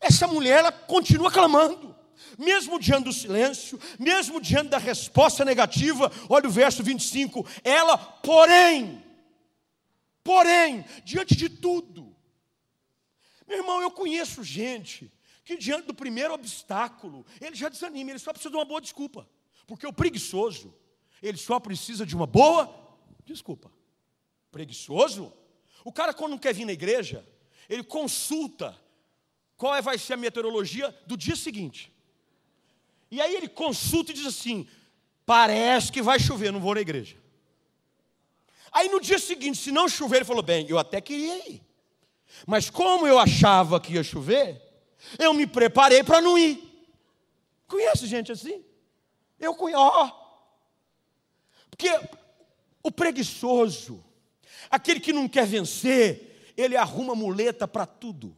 Essa 0.00 0.26
mulher 0.26 0.58
ela 0.58 0.72
continua 0.72 1.30
clamando 1.30 1.93
mesmo 2.38 2.78
diante 2.78 3.04
do 3.04 3.12
silêncio, 3.12 3.80
mesmo 3.98 4.40
diante 4.40 4.70
da 4.70 4.78
resposta 4.78 5.44
negativa, 5.44 6.10
olha 6.28 6.48
o 6.48 6.52
verso 6.52 6.82
25: 6.82 7.46
ela, 7.62 7.96
porém, 7.96 9.04
porém, 10.22 10.84
diante 11.04 11.34
de 11.34 11.48
tudo, 11.48 12.14
meu 13.46 13.58
irmão, 13.58 13.80
eu 13.80 13.90
conheço 13.90 14.42
gente 14.42 15.12
que 15.44 15.56
diante 15.56 15.86
do 15.86 15.94
primeiro 15.94 16.32
obstáculo, 16.32 17.26
ele 17.40 17.54
já 17.54 17.68
desanima, 17.68 18.10
ele 18.10 18.18
só 18.18 18.32
precisa 18.32 18.50
de 18.50 18.56
uma 18.56 18.64
boa 18.64 18.80
desculpa, 18.80 19.28
porque 19.66 19.86
o 19.86 19.92
preguiçoso, 19.92 20.74
ele 21.22 21.36
só 21.36 21.60
precisa 21.60 22.06
de 22.06 22.16
uma 22.16 22.26
boa 22.26 22.74
desculpa. 23.24 23.70
Preguiçoso? 24.50 25.32
O 25.84 25.92
cara, 25.92 26.14
quando 26.14 26.32
não 26.32 26.38
quer 26.38 26.54
vir 26.54 26.64
na 26.64 26.72
igreja, 26.72 27.26
ele 27.68 27.84
consulta 27.84 28.78
qual 29.56 29.74
é, 29.74 29.82
vai 29.82 29.98
ser 29.98 30.14
a 30.14 30.16
meteorologia 30.16 30.90
do 31.06 31.16
dia 31.16 31.36
seguinte. 31.36 31.93
E 33.14 33.20
aí 33.20 33.36
ele 33.36 33.46
consulta 33.46 34.10
e 34.10 34.14
diz 34.14 34.26
assim: 34.26 34.66
parece 35.24 35.92
que 35.92 36.02
vai 36.02 36.18
chover, 36.18 36.50
não 36.50 36.58
vou 36.58 36.74
na 36.74 36.80
igreja. 36.80 37.16
Aí 38.72 38.88
no 38.88 39.00
dia 39.00 39.20
seguinte, 39.20 39.56
se 39.56 39.70
não 39.70 39.88
chover, 39.88 40.16
ele 40.16 40.24
falou: 40.24 40.42
bem, 40.42 40.66
eu 40.68 40.76
até 40.76 41.00
queria 41.00 41.48
ir. 41.48 41.62
Mas 42.44 42.68
como 42.68 43.06
eu 43.06 43.16
achava 43.16 43.80
que 43.80 43.92
ia 43.92 44.02
chover, 44.02 44.60
eu 45.16 45.32
me 45.32 45.46
preparei 45.46 46.02
para 46.02 46.20
não 46.20 46.36
ir. 46.36 46.60
Conhece 47.68 48.08
gente 48.08 48.32
assim? 48.32 48.64
Eu 49.38 49.54
conheço. 49.54 49.80
Oh. 49.80 50.10
Porque 51.70 51.88
o 52.82 52.90
preguiçoso, 52.90 54.04
aquele 54.68 54.98
que 54.98 55.12
não 55.12 55.28
quer 55.28 55.46
vencer, 55.46 56.52
ele 56.56 56.76
arruma 56.76 57.14
muleta 57.14 57.68
para 57.68 57.86
tudo. 57.86 58.36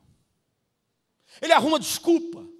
Ele 1.41 1.55
arruma 1.55 1.81
desculpa. 1.81 2.56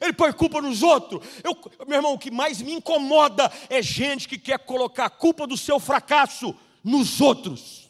Ele 0.00 0.12
põe 0.12 0.32
culpa 0.32 0.60
nos 0.60 0.82
outros. 0.82 1.26
Eu, 1.42 1.56
meu 1.86 1.96
irmão, 1.96 2.14
o 2.14 2.18
que 2.18 2.30
mais 2.30 2.60
me 2.60 2.72
incomoda 2.72 3.50
é 3.68 3.80
gente 3.82 4.28
que 4.28 4.38
quer 4.38 4.58
colocar 4.58 5.06
a 5.06 5.10
culpa 5.10 5.46
do 5.46 5.56
seu 5.56 5.80
fracasso 5.80 6.54
nos 6.84 7.20
outros. 7.20 7.88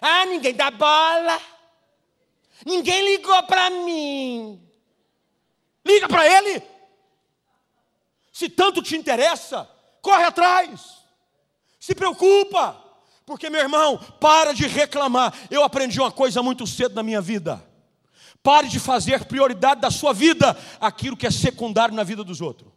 Ah, 0.00 0.26
ninguém 0.26 0.54
dá 0.54 0.70
bola. 0.70 1.40
Ninguém 2.64 3.04
ligou 3.16 3.42
para 3.44 3.70
mim. 3.70 4.60
Liga 5.84 6.08
para 6.08 6.26
ele. 6.26 6.62
Se 8.32 8.48
tanto 8.48 8.82
te 8.82 8.96
interessa, 8.96 9.68
corre 10.00 10.24
atrás. 10.24 10.98
Se 11.78 11.94
preocupa. 11.94 12.84
Porque, 13.26 13.50
meu 13.50 13.60
irmão, 13.60 13.98
para 14.20 14.54
de 14.54 14.66
reclamar. 14.66 15.34
Eu 15.50 15.62
aprendi 15.62 16.00
uma 16.00 16.10
coisa 16.10 16.42
muito 16.42 16.66
cedo 16.66 16.94
na 16.94 17.02
minha 17.02 17.20
vida. 17.20 17.67
Pare 18.48 18.66
de 18.66 18.80
fazer 18.80 19.26
prioridade 19.26 19.82
da 19.82 19.90
sua 19.90 20.14
vida 20.14 20.56
aquilo 20.80 21.18
que 21.18 21.26
é 21.26 21.30
secundário 21.30 21.94
na 21.94 22.02
vida 22.02 22.24
dos 22.24 22.40
outros. 22.40 22.72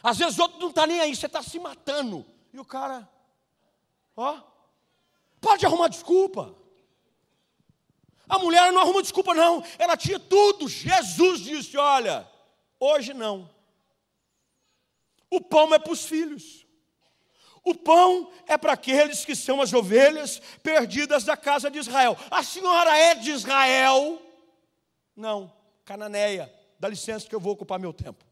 Às 0.00 0.18
vezes 0.18 0.38
o 0.38 0.42
outro 0.42 0.60
não 0.60 0.68
está 0.68 0.86
nem 0.86 1.00
aí, 1.00 1.16
você 1.16 1.26
está 1.26 1.42
se 1.42 1.58
matando. 1.58 2.24
E 2.52 2.60
o 2.60 2.64
cara, 2.64 3.10
ó, 4.16 4.40
pode 5.40 5.66
arrumar 5.66 5.88
desculpa. 5.88 6.54
A 8.28 8.38
mulher 8.38 8.72
não 8.72 8.82
arruma 8.82 9.02
desculpa, 9.02 9.34
não. 9.34 9.64
Ela 9.80 9.96
tinha 9.96 10.20
tudo. 10.20 10.68
Jesus 10.68 11.40
disse: 11.40 11.76
Olha, 11.76 12.24
hoje 12.78 13.12
não. 13.12 13.50
O 15.28 15.40
pão 15.40 15.74
é 15.74 15.78
para 15.80 15.92
os 15.92 16.04
filhos. 16.04 16.64
O 17.64 17.74
pão 17.74 18.30
é 18.46 18.56
para 18.56 18.74
aqueles 18.74 19.24
que 19.24 19.34
são 19.34 19.60
as 19.60 19.72
ovelhas 19.72 20.40
perdidas 20.62 21.24
da 21.24 21.36
casa 21.36 21.68
de 21.68 21.80
Israel. 21.80 22.16
A 22.30 22.44
senhora 22.44 22.96
é 22.96 23.16
de 23.16 23.32
Israel. 23.32 24.22
Não, 25.16 25.52
Cananeia, 25.84 26.52
dá 26.78 26.88
licença 26.88 27.26
que 27.26 27.34
eu 27.34 27.40
vou 27.40 27.54
ocupar 27.54 27.78
meu 27.78 27.92
tempo. 27.92 28.24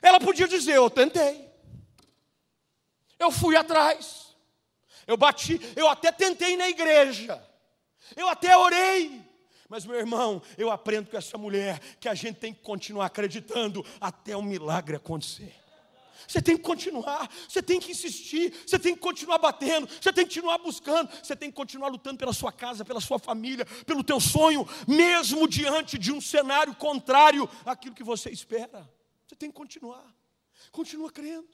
Ela 0.00 0.18
podia 0.18 0.48
dizer: 0.48 0.74
Eu 0.74 0.88
tentei, 0.88 1.48
eu 3.18 3.30
fui 3.30 3.54
atrás, 3.54 4.34
eu 5.06 5.16
bati, 5.16 5.60
eu 5.76 5.88
até 5.88 6.10
tentei 6.10 6.56
na 6.56 6.68
igreja, 6.68 7.42
eu 8.16 8.28
até 8.28 8.56
orei, 8.56 9.22
mas, 9.68 9.84
meu 9.84 9.96
irmão, 9.96 10.40
eu 10.56 10.70
aprendo 10.70 11.10
com 11.10 11.16
essa 11.16 11.36
mulher 11.36 11.78
que 12.00 12.08
a 12.08 12.14
gente 12.14 12.36
tem 12.36 12.54
que 12.54 12.62
continuar 12.62 13.04
acreditando 13.04 13.84
até 14.00 14.34
o 14.34 14.42
milagre 14.42 14.96
acontecer. 14.96 15.54
Você 16.26 16.42
tem 16.42 16.56
que 16.56 16.62
continuar, 16.62 17.30
você 17.48 17.62
tem 17.62 17.78
que 17.78 17.92
insistir, 17.92 18.52
você 18.66 18.78
tem 18.78 18.94
que 18.94 19.00
continuar 19.00 19.38
batendo, 19.38 19.86
você 19.86 20.12
tem 20.12 20.26
que 20.26 20.34
continuar 20.34 20.58
buscando, 20.58 21.10
você 21.22 21.36
tem 21.36 21.50
que 21.50 21.56
continuar 21.56 21.88
lutando 21.88 22.18
pela 22.18 22.32
sua 22.32 22.50
casa, 22.50 22.84
pela 22.84 23.00
sua 23.00 23.18
família, 23.18 23.64
pelo 23.86 24.02
teu 24.02 24.18
sonho, 24.18 24.66
mesmo 24.86 25.48
diante 25.48 25.96
de 25.98 26.12
um 26.12 26.20
cenário 26.20 26.74
contrário 26.74 27.48
àquilo 27.64 27.94
que 27.94 28.02
você 28.02 28.30
espera. 28.30 28.90
Você 29.26 29.36
tem 29.36 29.50
que 29.50 29.56
continuar. 29.56 30.04
Continua 30.72 31.10
crendo. 31.10 31.48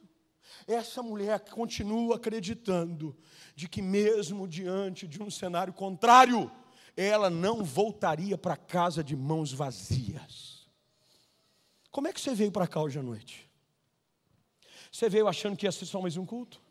Essa 0.66 1.02
mulher 1.02 1.40
continua 1.40 2.16
acreditando 2.16 3.16
de 3.54 3.68
que 3.68 3.82
mesmo 3.82 4.48
diante 4.48 5.06
de 5.06 5.22
um 5.22 5.30
cenário 5.30 5.72
contrário, 5.72 6.50
ela 6.96 7.28
não 7.28 7.62
voltaria 7.62 8.38
para 8.38 8.56
casa 8.56 9.02
de 9.02 9.16
mãos 9.16 9.52
vazias. 9.52 10.68
Como 11.90 12.08
é 12.08 12.12
que 12.12 12.20
você 12.20 12.34
veio 12.34 12.50
para 12.50 12.66
cá 12.66 12.80
hoje 12.80 12.98
à 12.98 13.02
noite? 13.02 13.43
Você 14.94 15.08
veio 15.08 15.26
achando 15.26 15.56
que 15.56 15.66
ia 15.66 15.72
ser 15.72 15.86
só 15.86 16.00
mais 16.00 16.16
um 16.16 16.24
culto? 16.24 16.62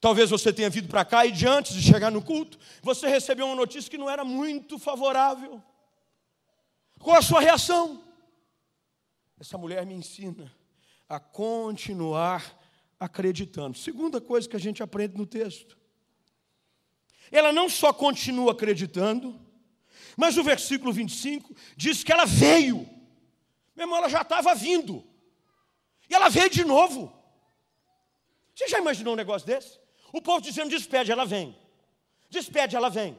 Talvez 0.00 0.30
você 0.30 0.50
tenha 0.50 0.70
vindo 0.70 0.88
para 0.88 1.04
cá 1.04 1.26
e 1.26 1.30
de 1.30 1.46
antes 1.46 1.74
de 1.74 1.82
chegar 1.82 2.10
no 2.10 2.22
culto, 2.22 2.58
você 2.80 3.06
recebeu 3.06 3.44
uma 3.44 3.54
notícia 3.54 3.90
que 3.90 3.98
não 3.98 4.08
era 4.08 4.24
muito 4.24 4.78
favorável. 4.78 5.62
Qual 6.98 7.18
a 7.18 7.20
sua 7.20 7.42
reação? 7.42 8.02
Essa 9.38 9.58
mulher 9.58 9.84
me 9.84 9.92
ensina 9.92 10.50
a 11.06 11.20
continuar 11.20 12.58
acreditando. 12.98 13.76
Segunda 13.76 14.18
coisa 14.18 14.48
que 14.48 14.56
a 14.56 14.60
gente 14.60 14.82
aprende 14.82 15.18
no 15.18 15.26
texto. 15.26 15.76
Ela 17.30 17.52
não 17.52 17.68
só 17.68 17.92
continua 17.92 18.52
acreditando, 18.52 19.38
mas 20.16 20.38
o 20.38 20.42
versículo 20.42 20.94
25 20.94 21.54
diz 21.76 22.02
que 22.02 22.10
ela 22.10 22.24
veio. 22.24 22.88
Meu 23.76 23.84
irmão, 23.84 23.98
ela 23.98 24.08
já 24.08 24.22
estava 24.22 24.54
vindo. 24.54 25.12
E 26.08 26.14
ela 26.14 26.28
veio 26.28 26.50
de 26.50 26.64
novo. 26.64 27.12
Você 28.54 28.68
já 28.68 28.78
imaginou 28.78 29.14
um 29.14 29.16
negócio 29.16 29.46
desse? 29.46 29.78
O 30.12 30.20
povo 30.22 30.40
dizendo: 30.40 30.70
despede, 30.70 31.10
ela 31.10 31.24
vem. 31.24 31.56
Despede, 32.30 32.76
ela 32.76 32.88
vem. 32.88 33.18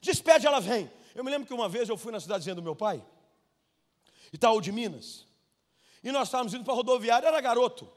Despede, 0.00 0.46
ela 0.46 0.60
vem. 0.60 0.90
Eu 1.14 1.22
me 1.22 1.30
lembro 1.30 1.46
que 1.46 1.54
uma 1.54 1.68
vez 1.68 1.88
eu 1.88 1.96
fui 1.96 2.10
na 2.10 2.20
cidadezinha 2.20 2.54
do 2.54 2.62
meu 2.62 2.74
pai, 2.74 3.04
Itaú 4.32 4.60
de 4.60 4.72
Minas, 4.72 5.26
e 6.02 6.10
nós 6.10 6.28
estávamos 6.28 6.54
indo 6.54 6.64
para 6.64 6.72
a 6.72 6.76
rodoviária, 6.76 7.26
era 7.26 7.40
garoto. 7.40 7.90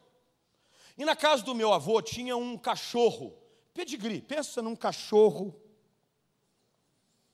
E 0.97 1.05
na 1.05 1.15
casa 1.15 1.43
do 1.43 1.55
meu 1.55 1.73
avô 1.73 2.01
tinha 2.01 2.35
um 2.35 2.57
cachorro, 2.57 3.33
pedigree, 3.73 4.21
pensa 4.21 4.61
num 4.61 4.75
cachorro, 4.75 5.59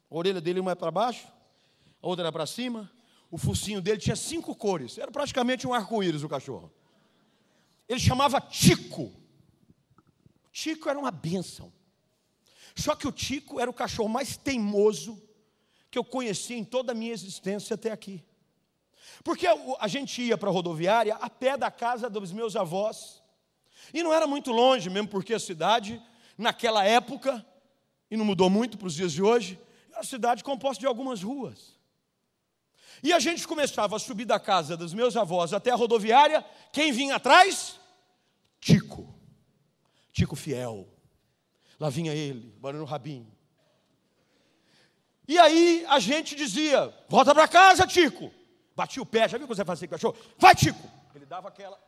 a 0.09 0.15
orelha 0.15 0.41
dele 0.41 0.59
uma 0.59 0.71
é 0.71 0.75
para 0.75 0.91
baixo, 0.91 1.27
a 2.01 2.07
outra 2.07 2.25
era 2.25 2.31
para 2.31 2.45
cima. 2.45 2.91
O 3.29 3.37
focinho 3.37 3.81
dele 3.81 3.97
tinha 3.97 4.15
cinco 4.15 4.53
cores. 4.53 4.97
Era 4.97 5.09
praticamente 5.09 5.65
um 5.65 5.73
arco-íris 5.73 6.23
o 6.23 6.27
cachorro. 6.27 6.71
Ele 7.91 7.99
chamava 7.99 8.39
Tico. 8.39 9.12
Tico 10.49 10.89
era 10.89 10.97
uma 10.97 11.12
bênção. 11.12 11.73
Só 12.73 12.95
que 12.95 13.06
o 13.06 13.12
Tico 13.12 13.60
era 13.60 13.69
o 13.69 13.73
cachorro 13.73 14.08
mais 14.08 14.38
teimoso 14.38 15.21
que 15.89 15.99
eu 15.99 16.04
conheci 16.06 16.54
em 16.54 16.63
toda 16.63 16.93
a 16.93 16.95
minha 16.95 17.12
existência 17.12 17.73
até 17.73 17.91
aqui. 17.91 18.23
Porque 19.25 19.45
a 19.45 19.88
gente 19.89 20.21
ia 20.21 20.38
para 20.38 20.49
a 20.49 20.54
rodoviária 20.54 21.15
a 21.15 21.30
pé 21.30 21.58
da 21.58 21.69
casa 21.69 22.10
dos 22.10 22.32
meus 22.32 22.56
avós. 22.56 23.21
E 23.93 24.01
não 24.01 24.13
era 24.13 24.25
muito 24.25 24.54
longe, 24.54 24.89
mesmo 24.89 25.10
porque 25.10 25.34
a 25.34 25.39
cidade, 25.39 26.01
naquela 26.38 26.86
época, 26.86 27.45
e 28.10 28.15
não 28.15 28.23
mudou 28.23 28.49
muito 28.49 28.77
para 28.77 28.88
os 28.88 28.93
dias 28.93 29.12
de 29.12 29.21
hoje, 29.21 29.60
era 29.89 29.97
uma 29.97 30.06
cidade 30.06 30.45
composta 30.45 30.80
de 30.80 30.88
algumas 30.88 31.21
ruas. 31.21 31.77
E 33.04 33.12
a 33.12 33.19
gente 33.19 33.45
começava 33.45 33.97
a 33.97 33.99
subir 33.99 34.23
da 34.23 34.39
casa 34.39 34.77
dos 34.77 34.93
meus 34.93 35.17
avós 35.17 35.51
até 35.51 35.71
a 35.71 35.75
rodoviária, 35.75 36.45
quem 36.71 36.93
vinha 36.93 37.17
atrás? 37.17 37.81
Tico. 40.21 40.36
Fiel. 40.36 40.88
Lá 41.79 41.89
vinha 41.89 42.13
ele, 42.13 42.53
barulho 42.60 42.86
rabinho. 42.86 43.27
E 45.27 45.39
aí 45.39 45.84
a 45.88 45.97
gente 45.99 46.36
dizia: 46.36 46.93
volta 47.10 47.34
para 47.34 47.47
casa, 47.47 47.88
Tico. 47.88 48.31
Batia 48.75 49.01
o 49.01 49.05
pé, 49.05 49.27
já 49.27 49.38
viu 49.38 49.47
quando 49.47 49.57
você 49.57 49.65
fazia 49.65 49.88
com 49.88 49.95
o 49.95 49.97
cachorro? 49.97 50.15
Vai, 50.38 50.53
Tico! 50.53 50.88
Ele 51.15 51.25
dava 51.25 51.47
aquela. 51.47 51.79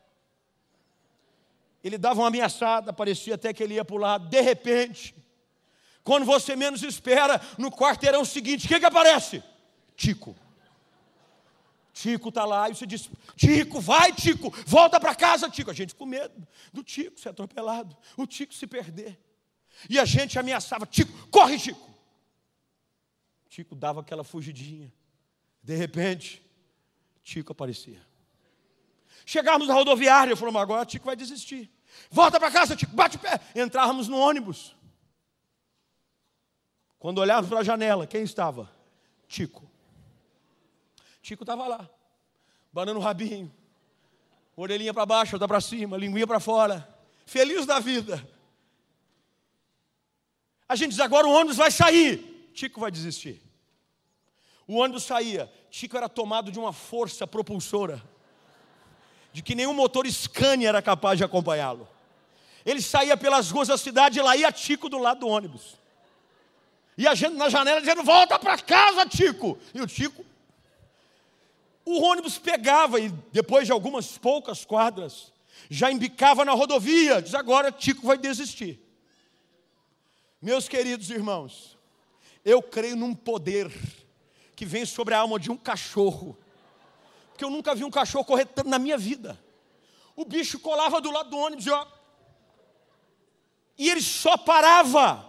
Ele 1.84 1.98
dava 1.98 2.22
uma 2.22 2.28
ameaçada, 2.28 2.92
parecia 2.92 3.36
até 3.36 3.54
que 3.54 3.62
ele 3.62 3.76
ia 3.76 3.86
o 3.88 3.98
lado. 3.98 4.28
De 4.30 4.42
repente, 4.42 5.16
quando 6.04 6.26
você 6.26 6.56
menos 6.56 6.82
espera, 6.82 7.40
no 7.58 7.72
quarteirão 7.72 8.26
seguinte, 8.26 8.66
o 8.66 8.70
que, 8.70 8.80
que 8.80 8.86
aparece? 8.86 9.44
Tico. 9.96 10.36
Tico 11.94 12.30
está 12.30 12.44
lá 12.44 12.70
e 12.70 12.76
você 12.76 12.88
diz: 12.88 13.10
Tico, 13.36 13.80
vai, 13.80 14.12
Tico, 14.12 14.50
volta 14.66 15.00
para 15.00 15.14
casa, 15.14 15.50
Tico. 15.50 15.70
A 15.70 15.74
gente 15.74 15.94
com 15.94 16.06
medo 16.06 16.46
do 16.74 16.84
Tico 16.84 17.20
ser 17.20 17.30
atropelado, 17.30 17.96
o 18.18 18.26
Tico 18.26 18.54
se 18.54 18.66
perder. 18.66 19.18
E 19.88 20.00
a 20.00 20.04
gente 20.04 20.38
ameaçava: 20.40 20.88
Tico, 20.88 21.12
corre, 21.28 21.58
Tico. 21.60 21.94
Tico 23.48 23.76
dava 23.76 24.02
aquela 24.02 24.24
fugidinha. 24.24 24.92
De 25.62 25.76
repente, 25.76 26.44
Tico 27.22 27.52
aparecia. 27.52 28.02
Chegávamos 29.24 29.68
na 29.68 29.76
rodoviária, 29.76 30.36
falamos, 30.36 30.62
agora 30.62 30.86
Tico 30.86 31.06
vai 31.06 31.16
desistir. 31.16 31.72
Volta 32.10 32.40
para 32.40 32.52
casa, 32.52 32.76
Tico, 32.76 32.96
bate 32.96 33.18
o 33.18 33.20
pé. 33.20 33.40
Entrávamos 33.56 34.08
no 34.08 34.18
ônibus. 34.18 34.76
Quando 36.98 37.20
olhávamos 37.20 37.50
para 37.50 37.60
a 37.60 37.64
janela, 37.64 38.08
quem 38.08 38.24
estava? 38.24 38.72
Tico. 39.28 39.73
Tico 41.24 41.44
estava 41.44 41.66
lá, 41.66 41.90
banando 42.72 43.00
o 43.00 43.02
rabinho, 43.02 43.50
orelhinha 44.58 44.94
para 44.94 45.06
baixo, 45.06 45.34
outra 45.36 45.48
para 45.48 45.62
cima, 45.62 45.96
linguinha 45.96 46.28
para 46.28 46.38
fora, 46.38 46.86
feliz 47.26 47.66
da 47.66 47.80
vida. 47.80 48.22
A 50.68 50.76
gente 50.76 50.92
diz: 50.92 51.00
agora 51.00 51.26
o 51.26 51.32
ônibus 51.32 51.56
vai 51.56 51.72
sair. 51.72 52.52
Tico 52.54 52.82
vai 52.82 52.92
desistir. 52.92 53.42
O 54.68 54.76
ônibus 54.76 55.04
saía, 55.04 55.52
Chico 55.72 55.96
era 55.96 56.10
tomado 56.10 56.52
de 56.52 56.60
uma 56.60 56.74
força 56.74 57.26
propulsora, 57.26 58.04
de 59.32 59.42
que 59.42 59.56
nenhum 59.56 59.74
motor 59.74 60.06
Scania 60.12 60.68
era 60.68 60.82
capaz 60.82 61.18
de 61.18 61.24
acompanhá-lo. 61.24 61.88
Ele 62.66 62.82
saía 62.82 63.16
pelas 63.16 63.50
ruas 63.50 63.70
da 63.70 63.78
cidade 63.78 64.20
e 64.20 64.22
lá 64.22 64.36
ia 64.36 64.52
Tico 64.52 64.90
do 64.90 64.98
lado 64.98 65.22
do 65.22 65.28
ônibus. 65.28 65.78
E 66.98 67.08
a 67.08 67.16
gente 67.16 67.36
na 67.36 67.48
janela 67.48 67.80
dizendo: 67.80 68.04
Volta 68.04 68.38
para 68.38 68.58
casa, 68.58 69.06
Tico. 69.06 69.58
E 69.74 69.80
o 69.80 69.88
Tico. 69.88 70.33
O 71.86 72.02
ônibus 72.02 72.38
pegava 72.38 73.00
e 73.00 73.10
depois 73.32 73.66
de 73.66 73.72
algumas 73.72 74.18
poucas 74.18 74.64
quadras, 74.64 75.34
já 75.70 75.92
embicava 75.92 76.46
na 76.46 76.54
rodovia. 76.54 77.22
Diz: 77.22 77.36
Agora 77.36 77.72
Tico 77.72 78.08
vai 78.08 78.18
desistir. 78.18 78.80
Meus 80.42 80.68
queridos 80.68 81.10
irmãos, 81.10 81.78
eu 82.44 82.62
creio 82.62 82.96
num 82.96 83.14
poder 83.16 83.72
que 84.56 84.66
vem 84.66 84.86
sobre 84.86 85.14
a 85.14 85.20
alma 85.20 85.40
de 85.40 85.52
um 85.52 85.58
cachorro. 85.58 86.38
Porque 87.30 87.44
eu 87.44 87.50
nunca 87.50 87.74
vi 87.74 87.84
um 87.84 87.92
cachorro 87.92 88.26
correr 88.26 88.46
tanto 88.46 88.70
na 88.70 88.78
minha 88.78 88.98
vida. 88.98 89.40
O 90.16 90.24
bicho 90.24 90.60
colava 90.60 91.02
do 91.02 91.12
lado 91.12 91.30
do 91.30 91.38
ônibus 91.38 91.68
ó. 91.68 91.88
E 93.78 93.90
ele 93.90 94.02
só 94.02 94.38
parava 94.38 95.28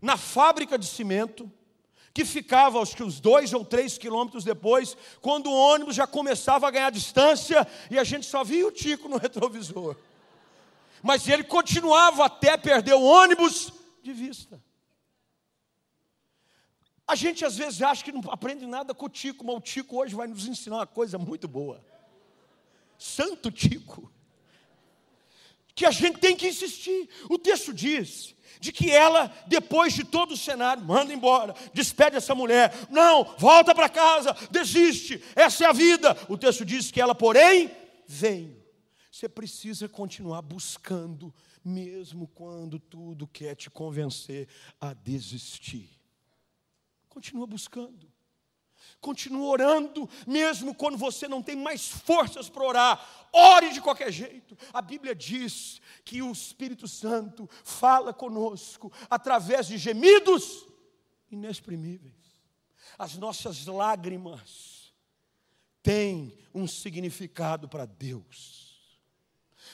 na 0.00 0.16
fábrica 0.16 0.78
de 0.78 0.86
cimento, 0.86 1.50
que 2.12 2.24
ficava 2.24 2.80
acho 2.80 2.96
que 2.96 3.02
uns 3.02 3.20
dois 3.20 3.52
ou 3.52 3.64
três 3.64 3.96
quilômetros 3.96 4.44
depois, 4.44 4.96
quando 5.20 5.48
o 5.48 5.54
ônibus 5.54 5.94
já 5.94 6.06
começava 6.06 6.66
a 6.66 6.70
ganhar 6.70 6.90
distância 6.90 7.66
e 7.90 7.98
a 7.98 8.04
gente 8.04 8.26
só 8.26 8.42
via 8.42 8.66
o 8.66 8.72
Tico 8.72 9.08
no 9.08 9.16
retrovisor. 9.18 9.96
Mas 11.02 11.28
ele 11.28 11.44
continuava 11.44 12.24
até 12.26 12.56
perder 12.56 12.94
o 12.94 13.02
ônibus 13.02 13.72
de 14.02 14.12
vista. 14.12 14.62
A 17.06 17.14
gente 17.14 17.44
às 17.44 17.56
vezes 17.56 17.82
acha 17.82 18.04
que 18.04 18.12
não 18.12 18.22
aprende 18.30 18.66
nada 18.66 18.94
com 18.94 19.06
o 19.06 19.08
Tico, 19.08 19.44
mas 19.44 19.56
o 19.56 19.60
Tico 19.60 20.00
hoje 20.00 20.14
vai 20.14 20.26
nos 20.26 20.46
ensinar 20.46 20.76
uma 20.76 20.86
coisa 20.86 21.18
muito 21.18 21.48
boa. 21.48 21.84
Santo 22.98 23.50
Tico. 23.50 24.12
Que 25.80 25.86
a 25.86 25.90
gente 25.90 26.18
tem 26.18 26.36
que 26.36 26.46
insistir. 26.46 27.08
O 27.30 27.38
texto 27.38 27.72
diz 27.72 28.34
de 28.60 28.70
que 28.70 28.90
ela, 28.90 29.34
depois 29.46 29.94
de 29.94 30.04
todo 30.04 30.32
o 30.32 30.36
cenário, 30.36 30.84
manda 30.84 31.10
embora, 31.10 31.54
despede 31.72 32.16
essa 32.16 32.34
mulher. 32.34 32.70
Não, 32.90 33.24
volta 33.38 33.74
para 33.74 33.88
casa, 33.88 34.36
desiste, 34.50 35.24
essa 35.34 35.64
é 35.64 35.66
a 35.66 35.72
vida. 35.72 36.14
O 36.28 36.36
texto 36.36 36.66
diz 36.66 36.90
que 36.90 37.00
ela, 37.00 37.14
porém, 37.14 37.70
veio. 38.06 38.62
Você 39.10 39.26
precisa 39.26 39.88
continuar 39.88 40.42
buscando, 40.42 41.32
mesmo 41.64 42.28
quando 42.28 42.78
tudo 42.78 43.26
quer 43.26 43.54
te 43.54 43.70
convencer 43.70 44.48
a 44.78 44.92
desistir. 44.92 45.88
Continua 47.08 47.46
buscando. 47.46 48.06
Continua 49.00 49.46
orando, 49.46 50.08
mesmo 50.26 50.74
quando 50.74 50.96
você 50.96 51.28
não 51.28 51.42
tem 51.42 51.56
mais 51.56 51.88
forças 51.88 52.48
para 52.48 52.64
orar. 52.64 53.28
Ore 53.32 53.72
de 53.72 53.80
qualquer 53.80 54.10
jeito. 54.10 54.56
A 54.72 54.82
Bíblia 54.82 55.14
diz 55.14 55.80
que 56.04 56.22
o 56.22 56.32
Espírito 56.32 56.88
Santo 56.88 57.48
fala 57.64 58.12
conosco 58.12 58.92
através 59.08 59.66
de 59.66 59.78
gemidos 59.78 60.66
inexprimíveis. 61.30 62.14
As 62.98 63.16
nossas 63.16 63.66
lágrimas 63.66 64.92
têm 65.82 66.36
um 66.54 66.66
significado 66.66 67.68
para 67.68 67.86
Deus. 67.86 68.60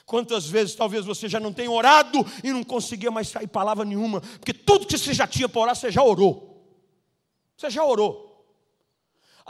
Quantas 0.04 0.46
vezes 0.46 0.76
talvez 0.76 1.04
você 1.04 1.28
já 1.28 1.40
não 1.40 1.52
tenha 1.52 1.70
orado 1.70 2.24
e 2.44 2.52
não 2.52 2.62
conseguia 2.62 3.10
mais 3.10 3.28
sair 3.28 3.48
palavra 3.48 3.84
nenhuma, 3.84 4.20
porque 4.20 4.54
tudo 4.54 4.86
que 4.86 4.96
você 4.96 5.12
já 5.12 5.26
tinha 5.26 5.48
para 5.48 5.60
orar, 5.60 5.76
você 5.76 5.90
já 5.90 6.02
orou. 6.02 6.64
Você 7.56 7.70
já 7.70 7.84
orou? 7.84 8.25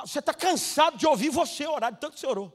Você 0.01 0.19
está 0.19 0.35
cansado 0.35 0.99
de 0.99 1.07
ouvir 1.07 1.31
você 1.31 1.67
orar, 1.67 1.93
de 1.93 2.01
tanto 2.01 2.15
que 2.15 2.21
você 2.21 2.27
orou. 2.27 2.53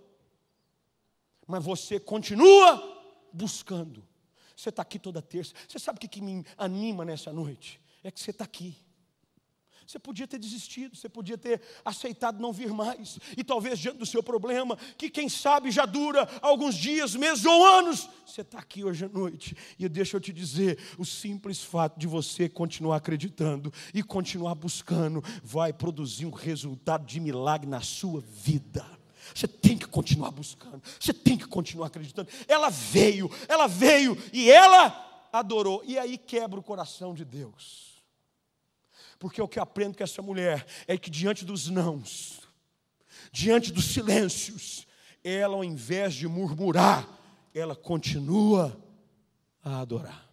Mas 1.47 1.63
você 1.63 1.99
continua 1.99 3.29
buscando. 3.33 4.07
Você 4.55 4.69
está 4.69 4.81
aqui 4.83 4.99
toda 4.99 5.21
terça. 5.21 5.53
Você 5.67 5.79
sabe 5.79 5.97
o 5.97 6.09
que 6.09 6.21
me 6.21 6.45
anima 6.57 7.03
nessa 7.03 7.33
noite? 7.33 7.81
É 8.03 8.11
que 8.11 8.19
você 8.19 8.31
está 8.31 8.43
aqui. 8.43 8.77
Você 9.85 9.99
podia 9.99 10.27
ter 10.27 10.39
desistido, 10.39 10.95
você 10.95 11.09
podia 11.09 11.37
ter 11.37 11.61
aceitado 11.83 12.39
não 12.39 12.53
vir 12.53 12.71
mais, 12.71 13.19
e 13.35 13.43
talvez 13.43 13.77
diante 13.79 13.97
do 13.97 14.05
seu 14.05 14.23
problema, 14.23 14.77
que 14.97 15.09
quem 15.09 15.27
sabe 15.27 15.71
já 15.71 15.85
dura 15.85 16.29
alguns 16.41 16.75
dias, 16.75 17.15
meses 17.15 17.45
ou 17.45 17.65
anos, 17.65 18.09
você 18.25 18.41
está 18.41 18.59
aqui 18.59 18.83
hoje 18.83 19.05
à 19.05 19.09
noite, 19.09 19.55
e 19.77 19.89
deixa 19.89 20.15
eu 20.15 20.21
te 20.21 20.31
dizer: 20.31 20.77
o 20.97 21.05
simples 21.05 21.63
fato 21.63 21.99
de 21.99 22.07
você 22.07 22.47
continuar 22.47 22.97
acreditando 22.97 23.73
e 23.93 24.01
continuar 24.01 24.55
buscando, 24.55 25.23
vai 25.43 25.73
produzir 25.73 26.25
um 26.25 26.31
resultado 26.31 27.05
de 27.05 27.19
milagre 27.19 27.69
na 27.69 27.81
sua 27.81 28.21
vida. 28.21 28.85
Você 29.33 29.47
tem 29.47 29.77
que 29.77 29.87
continuar 29.87 30.31
buscando, 30.31 30.81
você 30.99 31.13
tem 31.13 31.37
que 31.37 31.45
continuar 31.45 31.87
acreditando. 31.87 32.29
Ela 32.47 32.69
veio, 32.69 33.29
ela 33.47 33.67
veio 33.67 34.17
e 34.31 34.49
ela 34.49 35.29
adorou, 35.31 35.83
e 35.85 35.97
aí 35.97 36.17
quebra 36.17 36.59
o 36.59 36.63
coração 36.63 37.13
de 37.13 37.23
Deus. 37.23 37.90
Porque 39.21 39.39
o 39.39 39.47
que 39.47 39.59
eu 39.59 39.63
aprendo 39.63 39.95
com 39.95 40.03
essa 40.03 40.19
mulher 40.19 40.65
é 40.87 40.97
que 40.97 41.07
diante 41.07 41.45
dos 41.45 41.69
nãos, 41.69 42.41
diante 43.31 43.71
dos 43.71 43.85
silêncios, 43.85 44.87
ela 45.23 45.53
ao 45.53 45.63
invés 45.63 46.15
de 46.15 46.27
murmurar, 46.27 47.07
ela 47.53 47.75
continua 47.75 48.75
a 49.63 49.79
adorar. 49.81 50.27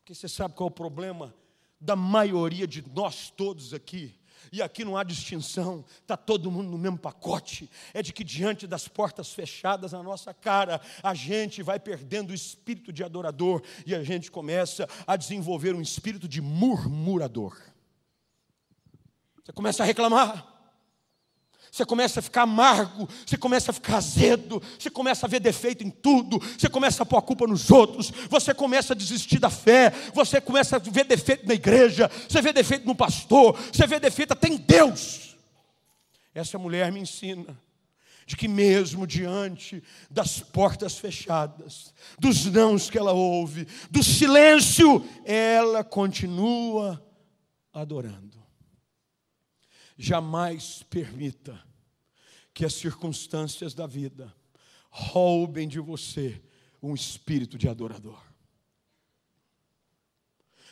Porque 0.00 0.16
você 0.16 0.26
sabe 0.26 0.56
qual 0.56 0.68
é 0.68 0.72
o 0.72 0.74
problema 0.74 1.32
da 1.80 1.94
maioria 1.94 2.66
de 2.66 2.84
nós 2.92 3.30
todos 3.30 3.72
aqui? 3.72 4.18
E 4.52 4.60
aqui 4.60 4.84
não 4.84 4.96
há 4.96 5.04
distinção, 5.04 5.84
está 6.00 6.16
todo 6.16 6.50
mundo 6.50 6.70
no 6.70 6.78
mesmo 6.78 6.98
pacote. 6.98 7.70
É 7.94 8.02
de 8.02 8.12
que 8.12 8.24
diante 8.24 8.66
das 8.66 8.88
portas 8.88 9.32
fechadas 9.32 9.92
na 9.92 10.02
nossa 10.02 10.34
cara, 10.34 10.80
a 11.02 11.14
gente 11.14 11.62
vai 11.62 11.78
perdendo 11.78 12.30
o 12.30 12.34
espírito 12.34 12.92
de 12.92 13.04
adorador 13.04 13.62
e 13.86 13.94
a 13.94 14.02
gente 14.02 14.30
começa 14.30 14.88
a 15.06 15.16
desenvolver 15.16 15.74
um 15.74 15.80
espírito 15.80 16.26
de 16.26 16.40
murmurador. 16.40 17.56
Você 19.44 19.52
começa 19.52 19.82
a 19.82 19.86
reclamar, 19.86 20.49
Você 21.70 21.84
começa 21.84 22.18
a 22.18 22.22
ficar 22.22 22.42
amargo, 22.42 23.08
você 23.24 23.36
começa 23.36 23.70
a 23.70 23.74
ficar 23.74 23.98
azedo, 23.98 24.60
você 24.78 24.90
começa 24.90 25.26
a 25.26 25.28
ver 25.28 25.38
defeito 25.38 25.84
em 25.84 25.90
tudo, 25.90 26.38
você 26.38 26.68
começa 26.68 27.02
a 27.02 27.06
pôr 27.06 27.18
a 27.18 27.22
culpa 27.22 27.46
nos 27.46 27.70
outros, 27.70 28.10
você 28.28 28.52
começa 28.52 28.92
a 28.92 28.96
desistir 28.96 29.38
da 29.38 29.50
fé, 29.50 29.90
você 30.12 30.40
começa 30.40 30.76
a 30.76 30.78
ver 30.80 31.04
defeito 31.04 31.46
na 31.46 31.54
igreja, 31.54 32.10
você 32.28 32.42
vê 32.42 32.52
defeito 32.52 32.86
no 32.86 32.94
pastor, 32.94 33.56
você 33.72 33.86
vê 33.86 34.00
defeito 34.00 34.32
até 34.32 34.48
em 34.48 34.56
Deus. 34.56 35.36
Essa 36.34 36.58
mulher 36.58 36.90
me 36.90 37.00
ensina 37.00 37.56
de 38.26 38.36
que 38.36 38.46
mesmo 38.46 39.06
diante 39.06 39.82
das 40.08 40.38
portas 40.38 40.96
fechadas, 40.98 41.92
dos 42.18 42.46
nãos 42.46 42.88
que 42.88 42.96
ela 42.96 43.12
ouve, 43.12 43.66
do 43.90 44.02
silêncio, 44.04 45.04
ela 45.24 45.82
continua 45.82 47.04
adorando. 47.72 48.39
Jamais 50.02 50.82
permita 50.84 51.62
que 52.54 52.64
as 52.64 52.72
circunstâncias 52.72 53.74
da 53.74 53.86
vida 53.86 54.34
roubem 54.88 55.68
de 55.68 55.78
você 55.78 56.42
um 56.82 56.94
espírito 56.94 57.58
de 57.58 57.68
adorador. 57.68 58.18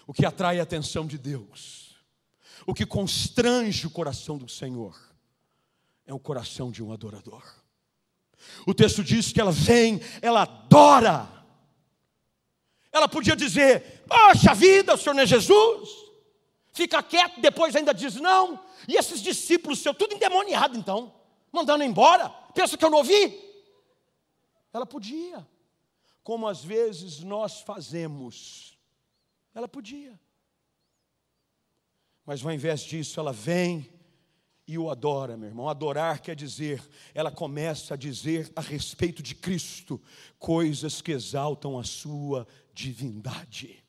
O 0.07 0.15
que 0.15 0.25
atrai 0.25 0.59
a 0.59 0.63
atenção 0.63 1.07
de 1.07 1.19
Deus, 1.19 1.95
o 2.67 2.73
que 2.73 2.87
constrange 2.87 3.87
o 3.87 3.91
coração 3.91 4.39
do 4.39 4.49
Senhor, 4.49 4.99
é 6.07 6.15
o 6.15 6.19
coração 6.19 6.71
de 6.71 6.83
um 6.83 6.91
adorador. 6.91 7.45
O 8.67 8.73
texto 8.73 9.05
diz 9.05 9.31
que 9.31 9.43
ela 9.43 9.53
vem, 9.53 10.01
ela 10.23 10.45
adora. 10.45 11.29
Ela 12.91 13.07
podia 13.07 13.37
dizer: 13.37 14.05
Poxa 14.09 14.55
vida, 14.55 14.95
o 14.95 14.97
Senhor 14.97 15.13
não 15.13 15.23
é 15.23 15.27
Jesus? 15.27 16.08
Fica 16.79 17.03
quieto, 17.03 17.41
depois 17.41 17.75
ainda 17.75 17.93
diz 17.93 18.15
não. 18.15 18.65
E 18.87 18.97
esses 18.97 19.21
discípulos 19.21 19.81
seus, 19.81 19.97
tudo 19.97 20.15
endemoniado 20.15 20.79
então, 20.79 21.13
mandando 21.51 21.83
embora. 21.83 22.29
Pensa 22.55 22.77
que 22.77 22.85
eu 22.85 22.91
não 22.91 22.99
ouvi? 22.99 23.37
Ela 24.73 24.87
podia, 24.87 25.47
como 26.23 26.47
às 26.47 26.63
vezes 26.63 27.21
nós 27.21 27.61
fazemos. 27.63 28.79
Ela 29.53 29.67
podia. 29.67 30.19
Mas 32.25 32.45
ao 32.45 32.53
invés 32.53 32.83
disso, 32.83 33.19
ela 33.19 33.33
vem 33.33 33.91
e 34.67 34.79
o 34.79 34.91
adora, 34.91 35.37
meu 35.37 35.49
irmão. 35.49 35.69
Adorar 35.69 36.21
quer 36.21 36.37
dizer, 36.37 36.81
ela 37.13 37.33
começa 37.33 37.95
a 37.95 37.97
dizer 37.97 38.53
a 38.55 38.61
respeito 38.61 39.21
de 39.23 39.35
Cristo 39.35 40.01
coisas 40.39 41.01
que 41.01 41.11
exaltam 41.11 41.77
a 41.77 41.83
sua 41.83 42.47
divindade. 42.73 43.83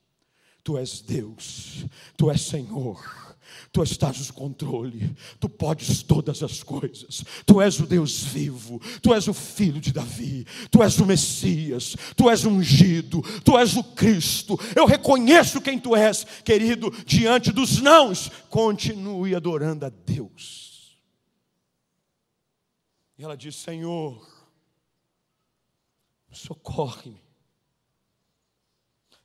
Tu 0.69 0.77
és 0.77 1.01
Deus, 1.01 1.84
Tu 2.15 2.29
és 2.29 2.39
Senhor. 2.39 3.29
Tu 3.71 3.82
estás 3.82 4.27
no 4.27 4.34
controle, 4.34 5.15
tu 5.39 5.49
podes 5.49 6.03
todas 6.03 6.43
as 6.43 6.62
coisas, 6.63 7.23
tu 7.45 7.60
és 7.62 7.79
o 7.79 7.88
Deus 7.88 8.23
vivo, 8.23 8.79
tu 9.01 9.13
és 9.13 9.27
o 9.27 9.34
filho 9.34 9.82
de 9.82 9.91
Davi, 9.91 10.45
tu 10.69 10.84
és 10.84 10.99
o 10.99 11.05
Messias, 11.05 11.95
tu 12.15 12.29
és 12.29 12.45
ungido, 12.45 13.21
tu 13.43 13.58
és 13.58 13.75
o 13.75 13.84
Cristo. 13.84 14.60
Eu 14.75 14.86
reconheço 14.86 15.62
quem 15.62 15.79
tu 15.79 15.95
és, 15.95 16.23
querido, 16.43 16.91
diante 17.05 17.51
dos 17.51 17.82
nãos, 17.82 18.29
continue 18.49 19.36
adorando 19.36 19.86
a 19.86 19.89
Deus. 19.89 20.99
E 23.17 23.23
ela 23.23 23.36
diz: 23.36 23.55
Senhor, 23.55 24.23
socorre-me, 26.32 27.21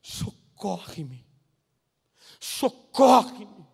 socorre-me 0.03 1.34
socorre-me. 2.45 3.65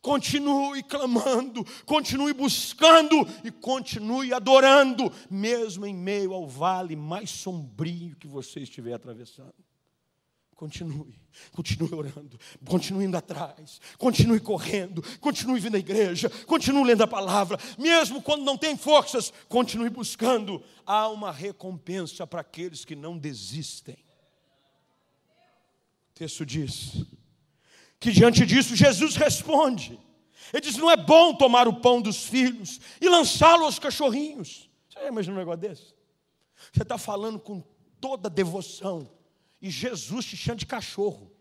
Continue 0.00 0.84
clamando, 0.84 1.64
continue 1.84 2.32
buscando 2.32 3.26
e 3.42 3.50
continue 3.50 4.32
adorando, 4.32 5.12
mesmo 5.28 5.84
em 5.84 5.92
meio 5.92 6.32
ao 6.32 6.46
vale 6.46 6.94
mais 6.94 7.28
sombrio 7.28 8.14
que 8.14 8.28
você 8.28 8.60
estiver 8.60 8.92
atravessando. 8.92 9.54
Continue, 10.54 11.18
continue 11.52 11.92
orando, 11.92 12.38
continue 12.64 13.04
indo 13.04 13.16
atrás, 13.16 13.80
continue 13.98 14.38
correndo, 14.38 15.02
continue 15.20 15.58
vindo 15.58 15.74
à 15.74 15.78
igreja, 15.78 16.30
continue 16.46 16.84
lendo 16.84 17.02
a 17.02 17.06
palavra, 17.08 17.58
mesmo 17.76 18.22
quando 18.22 18.44
não 18.44 18.56
tem 18.56 18.76
forças, 18.76 19.32
continue 19.48 19.90
buscando. 19.90 20.62
Há 20.86 21.08
uma 21.08 21.32
recompensa 21.32 22.26
para 22.26 22.42
aqueles 22.42 22.84
que 22.84 22.94
não 22.94 23.18
desistem. 23.18 23.98
O 26.10 26.14
texto 26.14 26.46
diz: 26.46 27.04
que 27.98 28.10
diante 28.10 28.44
disso 28.44 28.76
Jesus 28.76 29.16
responde. 29.16 29.98
Ele 30.52 30.60
diz: 30.60 30.76
Não 30.76 30.90
é 30.90 30.96
bom 30.96 31.34
tomar 31.34 31.66
o 31.66 31.80
pão 31.80 32.00
dos 32.00 32.24
filhos 32.24 32.80
e 33.00 33.08
lançá-lo 33.08 33.64
aos 33.64 33.78
cachorrinhos. 33.78 34.70
Você 34.88 35.00
já 35.00 35.08
imaginou 35.08 35.36
um 35.36 35.40
negócio 35.40 35.60
desse? 35.60 35.94
Você 36.72 36.82
está 36.82 36.98
falando 36.98 37.38
com 37.38 37.62
toda 38.00 38.30
devoção 38.30 39.10
e 39.60 39.70
Jesus 39.70 40.26
te 40.26 40.36
chama 40.36 40.56
de 40.56 40.66
cachorro. 40.66 41.32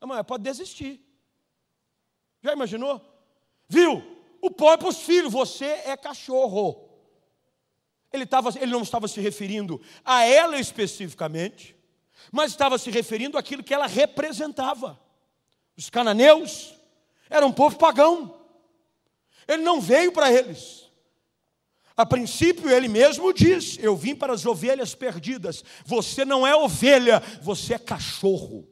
Mas 0.00 0.26
pode 0.26 0.42
desistir. 0.42 1.00
Já 2.42 2.52
imaginou? 2.52 3.00
Viu? 3.68 4.02
O 4.40 4.50
pão 4.50 4.72
é 4.72 4.76
para 4.76 4.88
os 4.88 4.98
filhos, 4.98 5.32
você 5.32 5.64
é 5.64 5.96
cachorro. 5.96 6.88
Ele, 8.12 8.26
tava, 8.26 8.50
ele 8.60 8.72
não 8.72 8.82
estava 8.82 9.06
se 9.06 9.20
referindo 9.20 9.80
a 10.04 10.24
ela 10.24 10.58
especificamente, 10.58 11.76
mas 12.30 12.50
estava 12.50 12.76
se 12.76 12.90
referindo 12.90 13.38
àquilo 13.38 13.62
que 13.62 13.72
ela 13.72 13.86
representava. 13.86 15.00
Os 15.76 15.90
cananeus 15.90 16.74
eram 17.28 17.48
um 17.48 17.52
povo 17.52 17.76
pagão. 17.76 18.38
Ele 19.48 19.62
não 19.62 19.80
veio 19.80 20.12
para 20.12 20.32
eles. 20.32 20.90
A 21.96 22.06
princípio, 22.06 22.70
ele 22.70 22.88
mesmo 22.88 23.32
diz: 23.32 23.78
Eu 23.78 23.96
vim 23.96 24.14
para 24.14 24.32
as 24.32 24.46
ovelhas 24.46 24.94
perdidas. 24.94 25.64
Você 25.84 26.24
não 26.24 26.46
é 26.46 26.54
ovelha, 26.54 27.20
você 27.42 27.74
é 27.74 27.78
cachorro. 27.78 28.66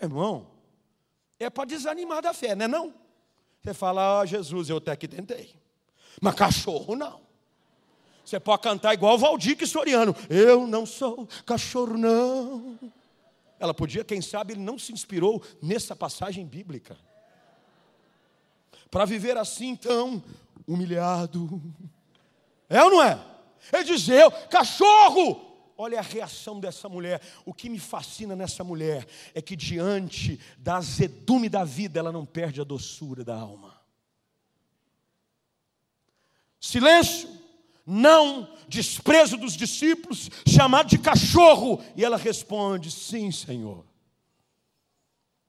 Irmão, 0.00 0.50
é 1.38 1.50
para 1.50 1.64
desanimar 1.64 2.22
da 2.22 2.32
fé, 2.32 2.54
não 2.54 2.64
é? 2.64 2.68
Não? 2.68 2.94
Você 3.62 3.74
fala, 3.74 4.20
ah, 4.20 4.26
Jesus, 4.26 4.70
eu 4.70 4.76
até 4.76 4.94
que 4.94 5.08
tentei. 5.08 5.54
Mas 6.20 6.34
cachorro 6.34 6.94
não. 6.94 7.20
Você 8.24 8.40
pode 8.40 8.62
cantar 8.62 8.94
igual 8.94 9.14
o 9.14 9.18
Valdir 9.18 9.66
Soriano. 9.66 10.14
Eu 10.28 10.66
não 10.66 10.86
sou 10.86 11.28
cachorro, 11.44 11.96
não. 11.96 12.78
Ela 13.58 13.72
podia, 13.72 14.04
quem 14.04 14.20
sabe, 14.20 14.52
ele 14.52 14.60
não 14.60 14.78
se 14.78 14.92
inspirou 14.92 15.42
nessa 15.62 15.96
passagem 15.96 16.46
bíblica. 16.46 16.96
Para 18.90 19.04
viver 19.04 19.36
assim 19.36 19.74
tão 19.74 20.22
humilhado. 20.66 21.62
É 22.68 22.82
ou 22.82 22.90
não 22.90 23.02
é? 23.02 23.18
Ele 23.72 23.84
diz: 23.84 24.08
Eu, 24.08 24.30
cachorro! 24.30 25.44
Olha 25.78 25.98
a 25.98 26.02
reação 26.02 26.58
dessa 26.58 26.88
mulher. 26.88 27.20
O 27.44 27.52
que 27.52 27.68
me 27.68 27.78
fascina 27.78 28.34
nessa 28.34 28.64
mulher 28.64 29.06
é 29.34 29.42
que, 29.42 29.54
diante 29.54 30.40
da 30.56 30.76
azedume 30.76 31.50
da 31.50 31.64
vida, 31.64 31.98
ela 31.98 32.10
não 32.10 32.24
perde 32.24 32.60
a 32.60 32.64
doçura 32.64 33.22
da 33.22 33.36
alma. 33.36 33.78
Silêncio 36.58 37.28
não 37.86 38.52
desprezo 38.68 39.36
dos 39.36 39.56
discípulos, 39.56 40.28
chamado 40.46 40.88
de 40.88 40.98
cachorro. 40.98 41.80
E 41.94 42.04
ela 42.04 42.16
responde: 42.16 42.90
Sim, 42.90 43.30
Senhor. 43.30 43.86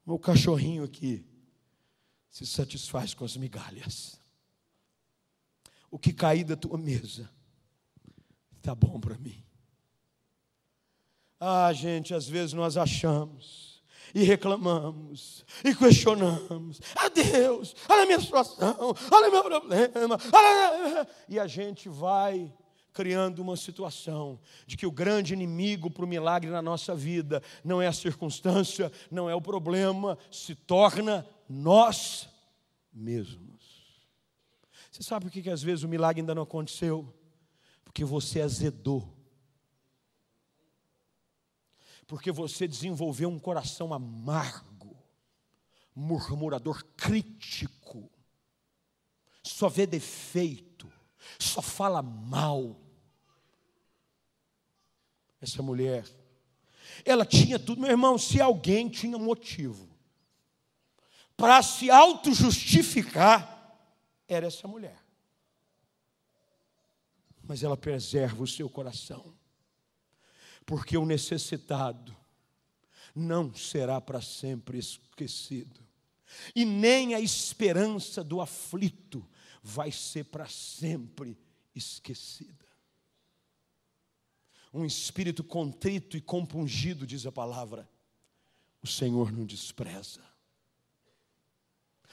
Meu 0.06 0.20
cachorrinho 0.20 0.84
aqui 0.84 1.26
se 2.30 2.46
satisfaz 2.46 3.14
com 3.14 3.26
as 3.26 3.36
migalhas. 3.36 4.22
O 5.90 5.98
que 5.98 6.14
cair 6.14 6.44
da 6.44 6.56
tua 6.56 6.78
mesa 6.78 7.30
está 8.58 8.76
bom 8.76 9.00
para 9.00 9.18
mim. 9.18 9.44
Ah, 11.40 11.72
gente, 11.74 12.14
às 12.14 12.28
vezes 12.28 12.54
nós 12.54 12.78
achamos 12.78 13.67
e 14.14 14.24
reclamamos 14.24 15.46
e 15.64 15.76
questionamos. 15.76 16.80
Ah, 16.96 17.10
Deus, 17.10 17.76
olha 17.90 18.04
a 18.04 18.06
minha 18.06 18.20
situação, 18.20 18.96
olha 19.12 19.30
o 19.30 19.32
meu 19.32 19.44
problema. 19.44 20.18
Olha... 20.32 21.08
E 21.28 21.40
a 21.40 21.48
gente 21.48 21.90
vai 21.90 22.54
criando 22.94 23.40
uma 23.40 23.56
situação 23.56 24.40
de 24.66 24.76
que 24.76 24.88
o 24.88 24.92
grande 24.92 25.34
inimigo 25.34 25.90
para 25.90 26.04
o 26.04 26.08
milagre 26.08 26.50
na 26.50 26.64
nossa 26.64 26.96
vida 26.96 27.44
não 27.64 27.80
é 27.80 27.86
a 27.86 27.94
circunstância, 27.94 28.92
não 29.12 29.30
é 29.30 29.36
o 29.36 29.42
problema, 29.42 30.18
se 30.32 30.56
torna 30.56 31.24
nós 31.48 32.28
mesmos. 32.92 33.48
Você 34.92 35.04
sabe 35.04 35.26
por 35.26 35.32
que, 35.32 35.44
que 35.44 35.50
às 35.50 35.62
vezes 35.62 35.84
o 35.84 35.88
milagre 35.88 36.22
ainda 36.22 36.34
não 36.34 36.42
aconteceu? 36.42 37.14
Porque 37.84 38.04
você 38.04 38.42
azedou 38.42 39.17
porque 42.08 42.32
você 42.32 42.68
desenvolveu 42.68 43.30
um 43.30 43.38
coração 43.38 43.94
amargo, 43.94 44.96
murmurador, 45.94 46.84
crítico, 46.96 48.10
só 49.44 49.68
vê 49.68 49.86
defeito, 49.86 50.92
só 51.38 51.62
fala 51.62 52.02
mal. 52.02 52.80
Essa 55.42 55.62
mulher, 55.62 56.08
ela 57.06 57.26
tinha 57.26 57.60
tudo, 57.60 57.82
meu 57.82 57.92
irmão, 57.92 58.18
se 58.18 58.42
alguém 58.42 58.90
tinha 58.90 59.18
motivo 59.18 59.88
para 61.36 61.62
se 61.62 61.92
auto-justificar, 61.92 63.56
era 64.28 64.48
essa 64.48 64.68
mulher. 64.68 65.08
mas 67.48 67.64
ela 67.64 67.78
preserva 67.78 68.44
o 68.44 68.48
seu 68.48 68.70
coração, 68.70 69.34
porque 70.68 70.98
o 70.98 71.06
necessitado 71.06 72.14
não 73.16 73.56
será 73.56 74.02
para 74.02 74.22
sempre 74.22 74.78
esquecido, 74.78 75.80
e 76.54 76.66
nem 76.66 77.16
a 77.16 77.22
esperança 77.22 78.22
do 78.22 78.42
aflito 78.42 79.26
vai 79.64 79.92
ser 79.92 80.26
para 80.26 80.46
sempre 80.48 81.38
esquecida. 81.74 82.68
Um 84.74 84.84
espírito 84.84 85.42
contrito 85.42 86.18
e 86.18 86.22
compungido, 86.22 87.08
diz 87.08 87.26
a 87.26 87.32
palavra, 87.32 87.90
o 88.84 88.88
Senhor 88.88 89.32
não 89.32 89.46
despreza. 89.46 90.22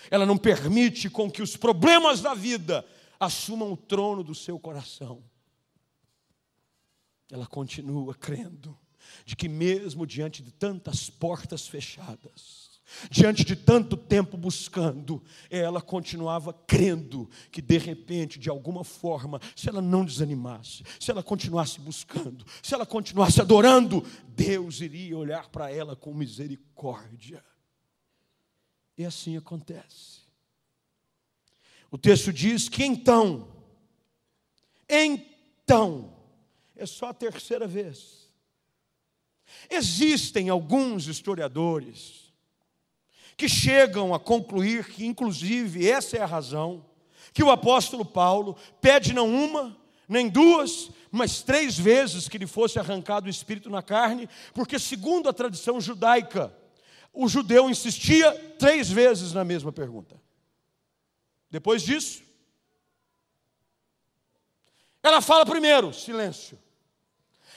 Ela 0.09 0.25
não 0.25 0.39
permite 0.39 1.11
com 1.11 1.29
que 1.29 1.43
os 1.43 1.57
problemas 1.57 2.21
da 2.21 2.35
vida 2.35 2.87
assumam 3.19 3.73
o 3.73 3.77
trono 3.77 4.23
do 4.23 4.35
seu 4.35 4.61
coração. 4.61 5.25
Ela 7.35 7.49
continua 7.49 8.15
crendo 8.15 8.79
de 9.25 9.35
que, 9.35 9.49
mesmo 9.49 10.07
diante 10.07 10.41
de 10.41 10.53
tantas 10.53 11.11
portas 11.11 11.67
fechadas, 11.67 12.81
diante 13.11 13.43
de 13.43 13.57
tanto 13.57 13.97
tempo 13.97 14.37
buscando, 14.37 15.21
ela 15.51 15.83
continuava 15.83 16.53
crendo 16.53 17.29
que 17.51 17.61
de 17.61 17.77
repente, 17.77 18.39
de 18.39 18.49
alguma 18.49 18.85
forma, 18.85 19.41
se 19.57 19.69
ela 19.69 19.83
não 19.83 20.05
desanimasse, 20.05 20.85
se 21.01 21.11
ela 21.11 21.25
continuasse 21.25 21.81
buscando, 21.81 22.47
se 22.63 22.73
ela 22.73 22.87
continuasse 22.87 23.41
adorando, 23.41 24.07
Deus 24.29 24.81
iria 24.81 25.19
olhar 25.19 25.49
para 25.49 25.73
ela 25.73 25.97
com 25.97 26.15
misericórdia. 26.15 27.45
E 28.97 29.05
assim 29.05 29.37
acontece. 29.37 30.21
O 31.91 31.99
texto 31.99 32.33
diz 32.33 32.69
que 32.69 32.85
então, 32.85 33.49
então, 34.89 36.14
é 36.77 36.87
só 36.87 37.09
a 37.09 37.15
terceira 37.15 37.67
vez. 37.67 38.29
Existem 39.71 40.49
alguns 40.49 41.07
historiadores 41.07 42.33
que 43.37 43.49
chegam 43.49 44.15
a 44.15 44.21
concluir 44.21 44.87
que, 44.87 45.05
inclusive, 45.05 45.89
essa 45.89 46.17
é 46.17 46.21
a 46.21 46.27
razão 46.27 46.85
que 47.33 47.43
o 47.43 47.51
apóstolo 47.51 48.05
Paulo 48.05 48.57
pede 48.81 49.13
não 49.13 49.29
uma, 49.29 49.77
nem 50.09 50.29
duas, 50.29 50.91
mas 51.11 51.43
três 51.43 51.79
vezes 51.79 52.29
que 52.29 52.39
lhe 52.39 52.47
fosse 52.47 52.79
arrancado 52.79 53.27
o 53.27 53.31
espírito 53.31 53.71
na 53.71 53.83
carne, 53.83 54.29
porque, 54.53 54.79
segundo 54.79 55.29
a 55.29 55.33
tradição 55.33 55.81
judaica, 55.81 56.55
o 57.13 57.29
judeu 57.29 57.71
insistia 57.71 58.33
três 58.59 58.91
vezes 58.91 59.33
na 59.33 59.45
mesma 59.45 59.73
pergunta. 59.73 60.21
Depois 61.51 61.83
disso, 61.83 62.23
ela 65.03 65.21
fala 65.21 65.47
primeiro, 65.47 65.93
silêncio. 65.93 66.59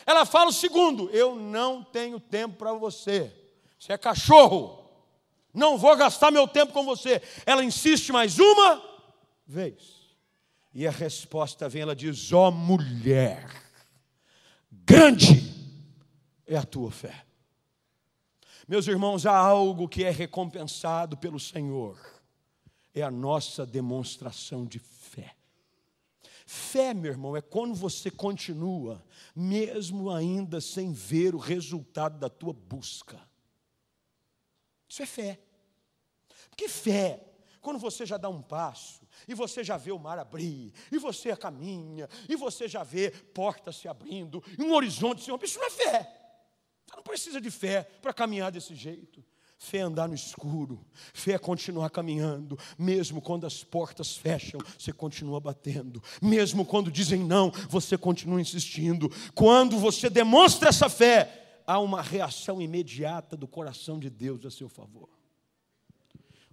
Ela 0.07 0.25
fala 0.25 0.49
o 0.49 0.53
segundo, 0.53 1.09
eu 1.09 1.35
não 1.35 1.83
tenho 1.83 2.19
tempo 2.19 2.55
para 2.55 2.73
você. 2.73 3.31
Você 3.77 3.91
é 3.91 3.97
cachorro. 3.97 4.89
Não 5.53 5.77
vou 5.77 5.95
gastar 5.97 6.31
meu 6.31 6.47
tempo 6.47 6.71
com 6.71 6.85
você. 6.85 7.21
Ela 7.45 7.63
insiste 7.63 8.11
mais 8.13 8.39
uma 8.39 8.81
vez. 9.45 9.97
E 10.73 10.87
a 10.87 10.91
resposta 10.91 11.67
vem, 11.67 11.81
ela 11.81 11.95
diz: 11.95 12.31
Ó 12.31 12.47
oh, 12.47 12.51
mulher, 12.51 13.45
grande 14.71 15.53
é 16.45 16.55
a 16.55 16.63
tua 16.63 16.89
fé. 16.89 17.25
Meus 18.67 18.87
irmãos, 18.87 19.25
há 19.25 19.35
algo 19.35 19.89
que 19.89 20.03
é 20.03 20.09
recompensado 20.09 21.17
pelo 21.17 21.39
Senhor 21.39 21.97
é 22.93 23.03
a 23.03 23.11
nossa 23.11 23.65
demonstração 23.65 24.65
de 24.65 24.79
fé. 24.79 25.36
Fé, 26.49 26.93
meu 26.93 27.11
irmão, 27.11 27.35
é 27.35 27.41
quando 27.41 27.75
você 27.75 28.09
continua, 28.09 29.03
mesmo 29.35 30.09
ainda 30.09 30.61
sem 30.61 30.93
ver 30.93 31.35
o 31.35 31.37
resultado 31.37 32.17
da 32.17 32.29
tua 32.29 32.53
busca. 32.53 33.19
Isso 34.87 35.03
é 35.03 35.05
fé. 35.05 35.41
Porque 36.49 36.69
fé, 36.69 37.21
quando 37.59 37.77
você 37.77 38.05
já 38.05 38.15
dá 38.15 38.29
um 38.29 38.41
passo, 38.41 39.05
e 39.27 39.33
você 39.33 39.61
já 39.61 39.75
vê 39.75 39.91
o 39.91 39.99
mar 39.99 40.17
abrir, 40.17 40.71
e 40.89 40.97
você 40.97 41.35
caminha, 41.35 42.07
e 42.29 42.35
você 42.37 42.65
já 42.65 42.81
vê 42.81 43.11
portas 43.11 43.75
se 43.75 43.89
abrindo, 43.89 44.41
e 44.57 44.63
um 44.63 44.73
horizonte 44.73 45.21
se 45.21 45.29
rompe, 45.29 45.45
isso 45.45 45.59
não 45.59 45.67
é 45.67 45.69
fé. 45.69 46.39
Você 46.87 46.95
não 46.95 47.03
precisa 47.03 47.41
de 47.41 47.51
fé 47.51 47.83
para 48.01 48.13
caminhar 48.13 48.53
desse 48.53 48.73
jeito. 48.73 49.21
Fé 49.59 49.79
é 49.79 49.81
andar 49.81 50.07
no 50.07 50.13
escuro, 50.13 50.85
fé 51.13 51.33
é 51.33 51.37
continuar 51.39 51.89
caminhando, 51.89 52.59
mesmo 52.77 53.19
quando 53.19 53.47
as 53.47 53.63
portas 53.63 54.15
fecham, 54.15 54.59
você 54.77 54.93
continua 54.93 55.39
batendo, 55.39 56.01
mesmo 56.21 56.63
quando 56.63 56.91
dizem 56.91 57.23
não, 57.23 57.51
você 57.67 57.97
continua 57.97 58.39
insistindo. 58.39 59.11
Quando 59.33 59.79
você 59.79 60.11
demonstra 60.11 60.69
essa 60.69 60.87
fé, 60.89 61.61
há 61.65 61.79
uma 61.79 62.03
reação 62.03 62.61
imediata 62.61 63.35
do 63.35 63.47
coração 63.47 63.99
de 63.99 64.11
Deus 64.11 64.45
a 64.45 64.51
seu 64.51 64.69
favor. 64.69 65.09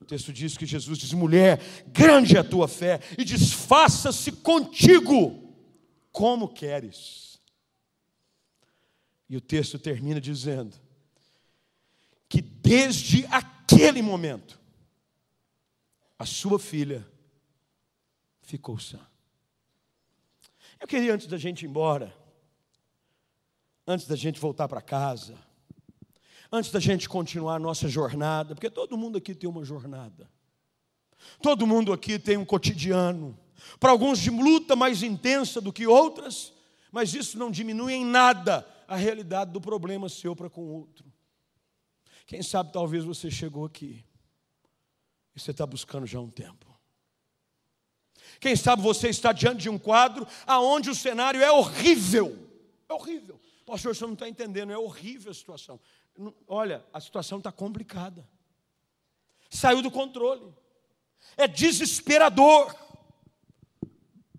O 0.00 0.06
texto 0.06 0.32
diz 0.32 0.56
que 0.56 0.66
Jesus 0.66 0.98
diz: 0.98 1.12
mulher, 1.12 1.60
grande 1.86 2.36
é 2.36 2.40
a 2.40 2.44
tua 2.44 2.66
fé, 2.66 3.00
e 3.18 3.24
desfaça-se 3.24 4.32
contigo, 4.32 5.54
como 6.10 6.48
queres. 6.48 7.38
E 9.28 9.36
o 9.36 9.40
texto 9.40 9.78
termina 9.78 10.20
dizendo: 10.20 10.76
que 12.34 12.42
desde 12.42 13.24
aquele 13.26 14.02
momento, 14.02 14.60
a 16.18 16.26
sua 16.26 16.58
filha 16.58 17.06
ficou 18.42 18.76
sã. 18.76 18.98
Eu 20.80 20.88
queria, 20.88 21.14
antes 21.14 21.28
da 21.28 21.38
gente 21.38 21.62
ir 21.62 21.68
embora, 21.68 22.12
antes 23.86 24.08
da 24.08 24.16
gente 24.16 24.40
voltar 24.40 24.66
para 24.66 24.82
casa, 24.82 25.38
antes 26.50 26.72
da 26.72 26.80
gente 26.80 27.08
continuar 27.08 27.54
a 27.54 27.60
nossa 27.60 27.86
jornada, 27.86 28.56
porque 28.56 28.68
todo 28.68 28.98
mundo 28.98 29.16
aqui 29.16 29.32
tem 29.32 29.48
uma 29.48 29.64
jornada, 29.64 30.28
todo 31.40 31.68
mundo 31.68 31.92
aqui 31.92 32.18
tem 32.18 32.36
um 32.36 32.44
cotidiano, 32.44 33.38
para 33.78 33.92
alguns 33.92 34.18
de 34.18 34.30
luta 34.30 34.74
mais 34.74 35.04
intensa 35.04 35.60
do 35.60 35.72
que 35.72 35.86
outras, 35.86 36.52
mas 36.90 37.14
isso 37.14 37.38
não 37.38 37.48
diminui 37.48 37.92
em 37.92 38.04
nada 38.04 38.66
a 38.88 38.96
realidade 38.96 39.52
do 39.52 39.60
problema 39.60 40.08
seu 40.08 40.34
para 40.34 40.50
com 40.50 40.62
o 40.62 40.72
outro. 40.72 41.13
Quem 42.26 42.42
sabe 42.42 42.72
talvez 42.72 43.04
você 43.04 43.30
chegou 43.30 43.64
aqui 43.64 44.04
e 45.34 45.40
você 45.40 45.50
está 45.50 45.66
buscando 45.66 46.06
já 46.06 46.20
um 46.20 46.30
tempo. 46.30 46.74
Quem 48.40 48.56
sabe 48.56 48.82
você 48.82 49.08
está 49.08 49.32
diante 49.32 49.62
de 49.62 49.68
um 49.68 49.78
quadro 49.78 50.26
aonde 50.46 50.90
o 50.90 50.94
cenário 50.94 51.42
é 51.42 51.50
horrível. 51.50 52.38
É 52.88 52.92
horrível. 52.92 53.40
Pastor, 53.66 53.94
você 53.94 54.04
não 54.04 54.14
está 54.14 54.28
entendendo, 54.28 54.72
é 54.72 54.78
horrível 54.78 55.30
a 55.30 55.34
situação. 55.34 55.80
Olha, 56.46 56.84
a 56.92 57.00
situação 57.00 57.38
está 57.38 57.50
complicada. 57.50 58.28
Saiu 59.50 59.82
do 59.82 59.90
controle. 59.90 60.52
É 61.36 61.46
desesperador. 61.46 62.74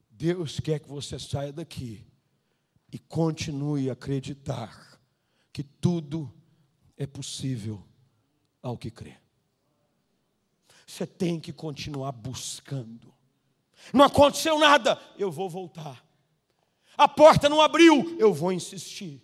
Deus 0.10 0.60
quer 0.60 0.80
que 0.80 0.88
você 0.88 1.20
saia 1.20 1.52
daqui 1.52 2.06
e 2.92 3.00
continue 3.00 3.90
a 3.90 3.94
acreditar 3.94 5.00
que 5.52 5.64
tudo 5.64 6.34
é 6.98 7.06
possível 7.06 7.84
ao 8.62 8.78
que 8.78 8.90
crê. 8.90 9.16
Você 10.86 11.06
tem 11.06 11.40
que 11.40 11.52
continuar 11.52 12.12
buscando. 12.12 13.14
Não 13.94 14.06
aconteceu 14.06 14.58
nada, 14.60 15.00
eu 15.18 15.32
vou 15.32 15.50
voltar. 15.50 16.04
A 16.98 17.08
porta 17.08 17.50
não 17.50 17.62
abriu, 17.62 18.16
eu 18.20 18.34
vou 18.34 18.52
insistir. 18.52 19.22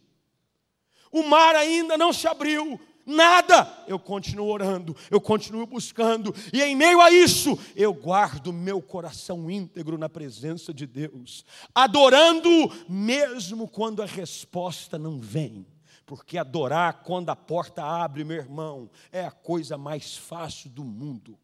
O 1.12 1.24
mar 1.24 1.56
ainda 1.56 1.98
não 1.98 2.12
se 2.12 2.28
abriu, 2.28 2.80
nada. 3.06 3.84
Eu 3.88 4.00
continuo 4.00 4.48
orando, 4.48 4.96
eu 5.10 5.22
continuo 5.22 5.66
buscando, 5.66 6.34
e 6.54 6.62
em 6.62 6.76
meio 6.76 7.02
a 7.02 7.12
isso, 7.12 7.58
eu 7.76 7.94
guardo 7.94 8.54
meu 8.54 8.82
coração 8.82 9.50
íntegro 9.50 9.98
na 9.98 10.10
presença 10.10 10.74
de 10.74 10.86
Deus, 10.86 11.46
adorando, 11.74 12.50
mesmo 12.88 13.68
quando 13.68 14.02
a 14.02 14.06
resposta 14.06 14.98
não 14.98 15.20
vem. 15.20 15.66
Porque 16.06 16.38
adorar 16.38 17.04
quando 17.04 17.30
a 17.30 17.36
porta 17.36 17.84
abre, 17.84 18.24
meu 18.24 18.38
irmão, 18.38 18.90
é 19.12 19.26
a 19.26 19.32
coisa 19.32 19.78
mais 19.78 20.18
fácil 20.18 20.70
do 20.70 20.84
mundo. 20.84 21.38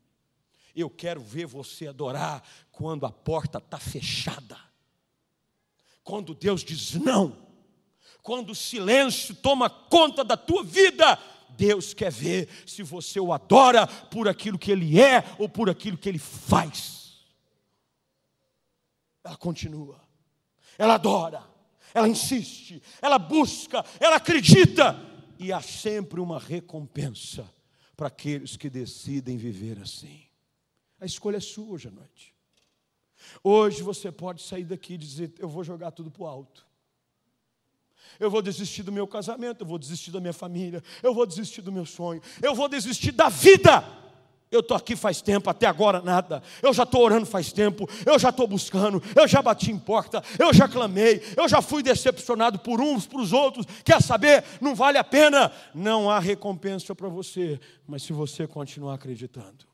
Eu 0.76 0.90
quero 0.90 1.22
ver 1.22 1.46
você 1.46 1.88
adorar 1.88 2.44
quando 2.72 3.06
a 3.06 3.12
porta 3.12 3.58
está 3.58 3.80
fechada. 3.80 4.58
Quando 6.04 6.36
Deus 6.36 6.64
diz 6.64 6.94
não. 6.94 7.48
Quando 8.22 8.52
o 8.52 8.56
silêncio 8.56 9.36
toma 9.36 9.70
conta 9.70 10.24
da 10.24 10.38
tua 10.38 10.64
vida. 10.64 11.18
Deus 11.50 11.94
quer 11.94 12.12
ver 12.12 12.48
se 12.66 12.84
você 12.84 13.20
o 13.20 13.34
adora 13.34 13.88
por 13.88 14.28
aquilo 14.28 14.60
que 14.60 14.72
ele 14.72 15.00
é 15.00 15.24
ou 15.40 15.50
por 15.50 15.70
aquilo 15.70 15.98
que 15.98 16.08
ele 16.08 16.20
faz. 16.20 17.26
Ela 19.24 19.38
continua. 19.38 20.00
Ela 20.78 20.96
adora 20.96 21.57
ela 21.94 22.08
insiste, 22.08 22.82
ela 23.02 23.18
busca, 23.18 23.84
ela 24.00 24.18
acredita, 24.18 25.00
e 25.40 25.52
há 25.52 25.62
sempre 25.62 26.20
uma 26.20 26.40
recompensa 26.40 27.50
para 27.96 28.08
aqueles 28.08 28.56
que 28.56 28.70
decidem 28.70 29.38
viver 29.38 29.80
assim. 29.80 30.22
A 31.00 31.06
escolha 31.06 31.38
é 31.38 31.42
sua 31.42 31.74
hoje 31.74 31.88
à 31.88 31.92
noite. 31.92 32.34
Hoje 33.44 33.82
você 33.82 34.12
pode 34.12 34.42
sair 34.42 34.64
daqui 34.64 34.94
e 34.94 34.98
dizer: 34.98 35.34
Eu 35.40 35.50
vou 35.50 35.64
jogar 35.64 35.92
tudo 35.92 36.12
para 36.12 36.24
o 36.24 36.28
alto. 36.28 36.66
Eu 38.20 38.32
vou 38.32 38.42
desistir 38.42 38.84
do 38.84 38.92
meu 38.92 39.08
casamento, 39.08 39.62
eu 39.62 39.68
vou 39.68 39.78
desistir 39.78 40.12
da 40.12 40.20
minha 40.20 40.34
família, 40.34 40.84
eu 41.04 41.14
vou 41.14 41.26
desistir 41.26 41.62
do 41.62 41.72
meu 41.72 41.86
sonho, 41.86 42.22
eu 42.42 42.56
vou 42.56 42.68
desistir 42.68 43.12
da 43.12 43.30
vida. 43.30 43.84
Eu 44.50 44.62
estou 44.62 44.78
aqui 44.78 44.96
faz 44.96 45.22
tempo, 45.22 45.50
até 45.50 45.66
agora 45.66 46.02
nada. 46.02 46.42
Eu 46.62 46.74
já 46.74 46.84
estou 46.84 47.04
orando 47.04 47.26
faz 47.26 47.52
tempo, 47.52 47.88
eu 48.06 48.18
já 48.18 48.30
estou 48.30 48.48
buscando, 48.48 49.04
eu 49.16 49.28
já 49.28 49.42
bati 49.42 49.72
em 49.72 49.78
porta, 49.78 50.24
eu 50.40 50.54
já 50.54 50.70
clamei, 50.70 51.22
eu 51.36 51.50
já 51.50 51.62
fui 51.62 51.84
decepcionado 51.84 52.60
por 52.60 52.80
uns, 52.80 53.06
por 53.06 53.20
os 53.20 53.34
outros. 53.34 53.66
Quer 53.84 54.02
saber? 54.02 54.44
Não 54.62 54.74
vale 54.74 54.98
a 54.98 55.04
pena. 55.04 55.52
Não 55.76 56.10
há 56.10 56.20
recompensa 56.20 56.96
para 56.96 57.10
você, 57.10 57.60
mas 57.86 58.04
se 58.04 58.14
você 58.14 58.48
continuar 58.48 58.94
acreditando, 58.94 59.66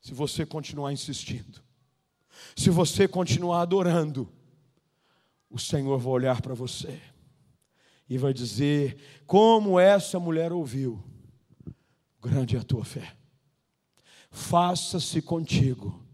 se 0.00 0.14
você 0.14 0.46
continuar 0.46 0.92
insistindo, 0.92 1.60
se 2.56 2.70
você 2.70 3.08
continuar 3.08 3.62
adorando, 3.62 4.32
o 5.50 5.58
Senhor 5.58 5.98
vai 5.98 6.12
olhar 6.12 6.40
para 6.40 6.54
você 6.54 7.00
e 8.08 8.16
vai 8.16 8.32
dizer: 8.32 8.96
como 9.26 9.80
essa 9.80 10.20
mulher 10.20 10.52
ouviu 10.52 11.02
Grande 12.22 12.56
é 12.56 12.60
a 12.60 12.64
tua 12.64 12.84
fé. 12.84 13.16
Faça-se 14.30 15.20
contigo 15.22 16.04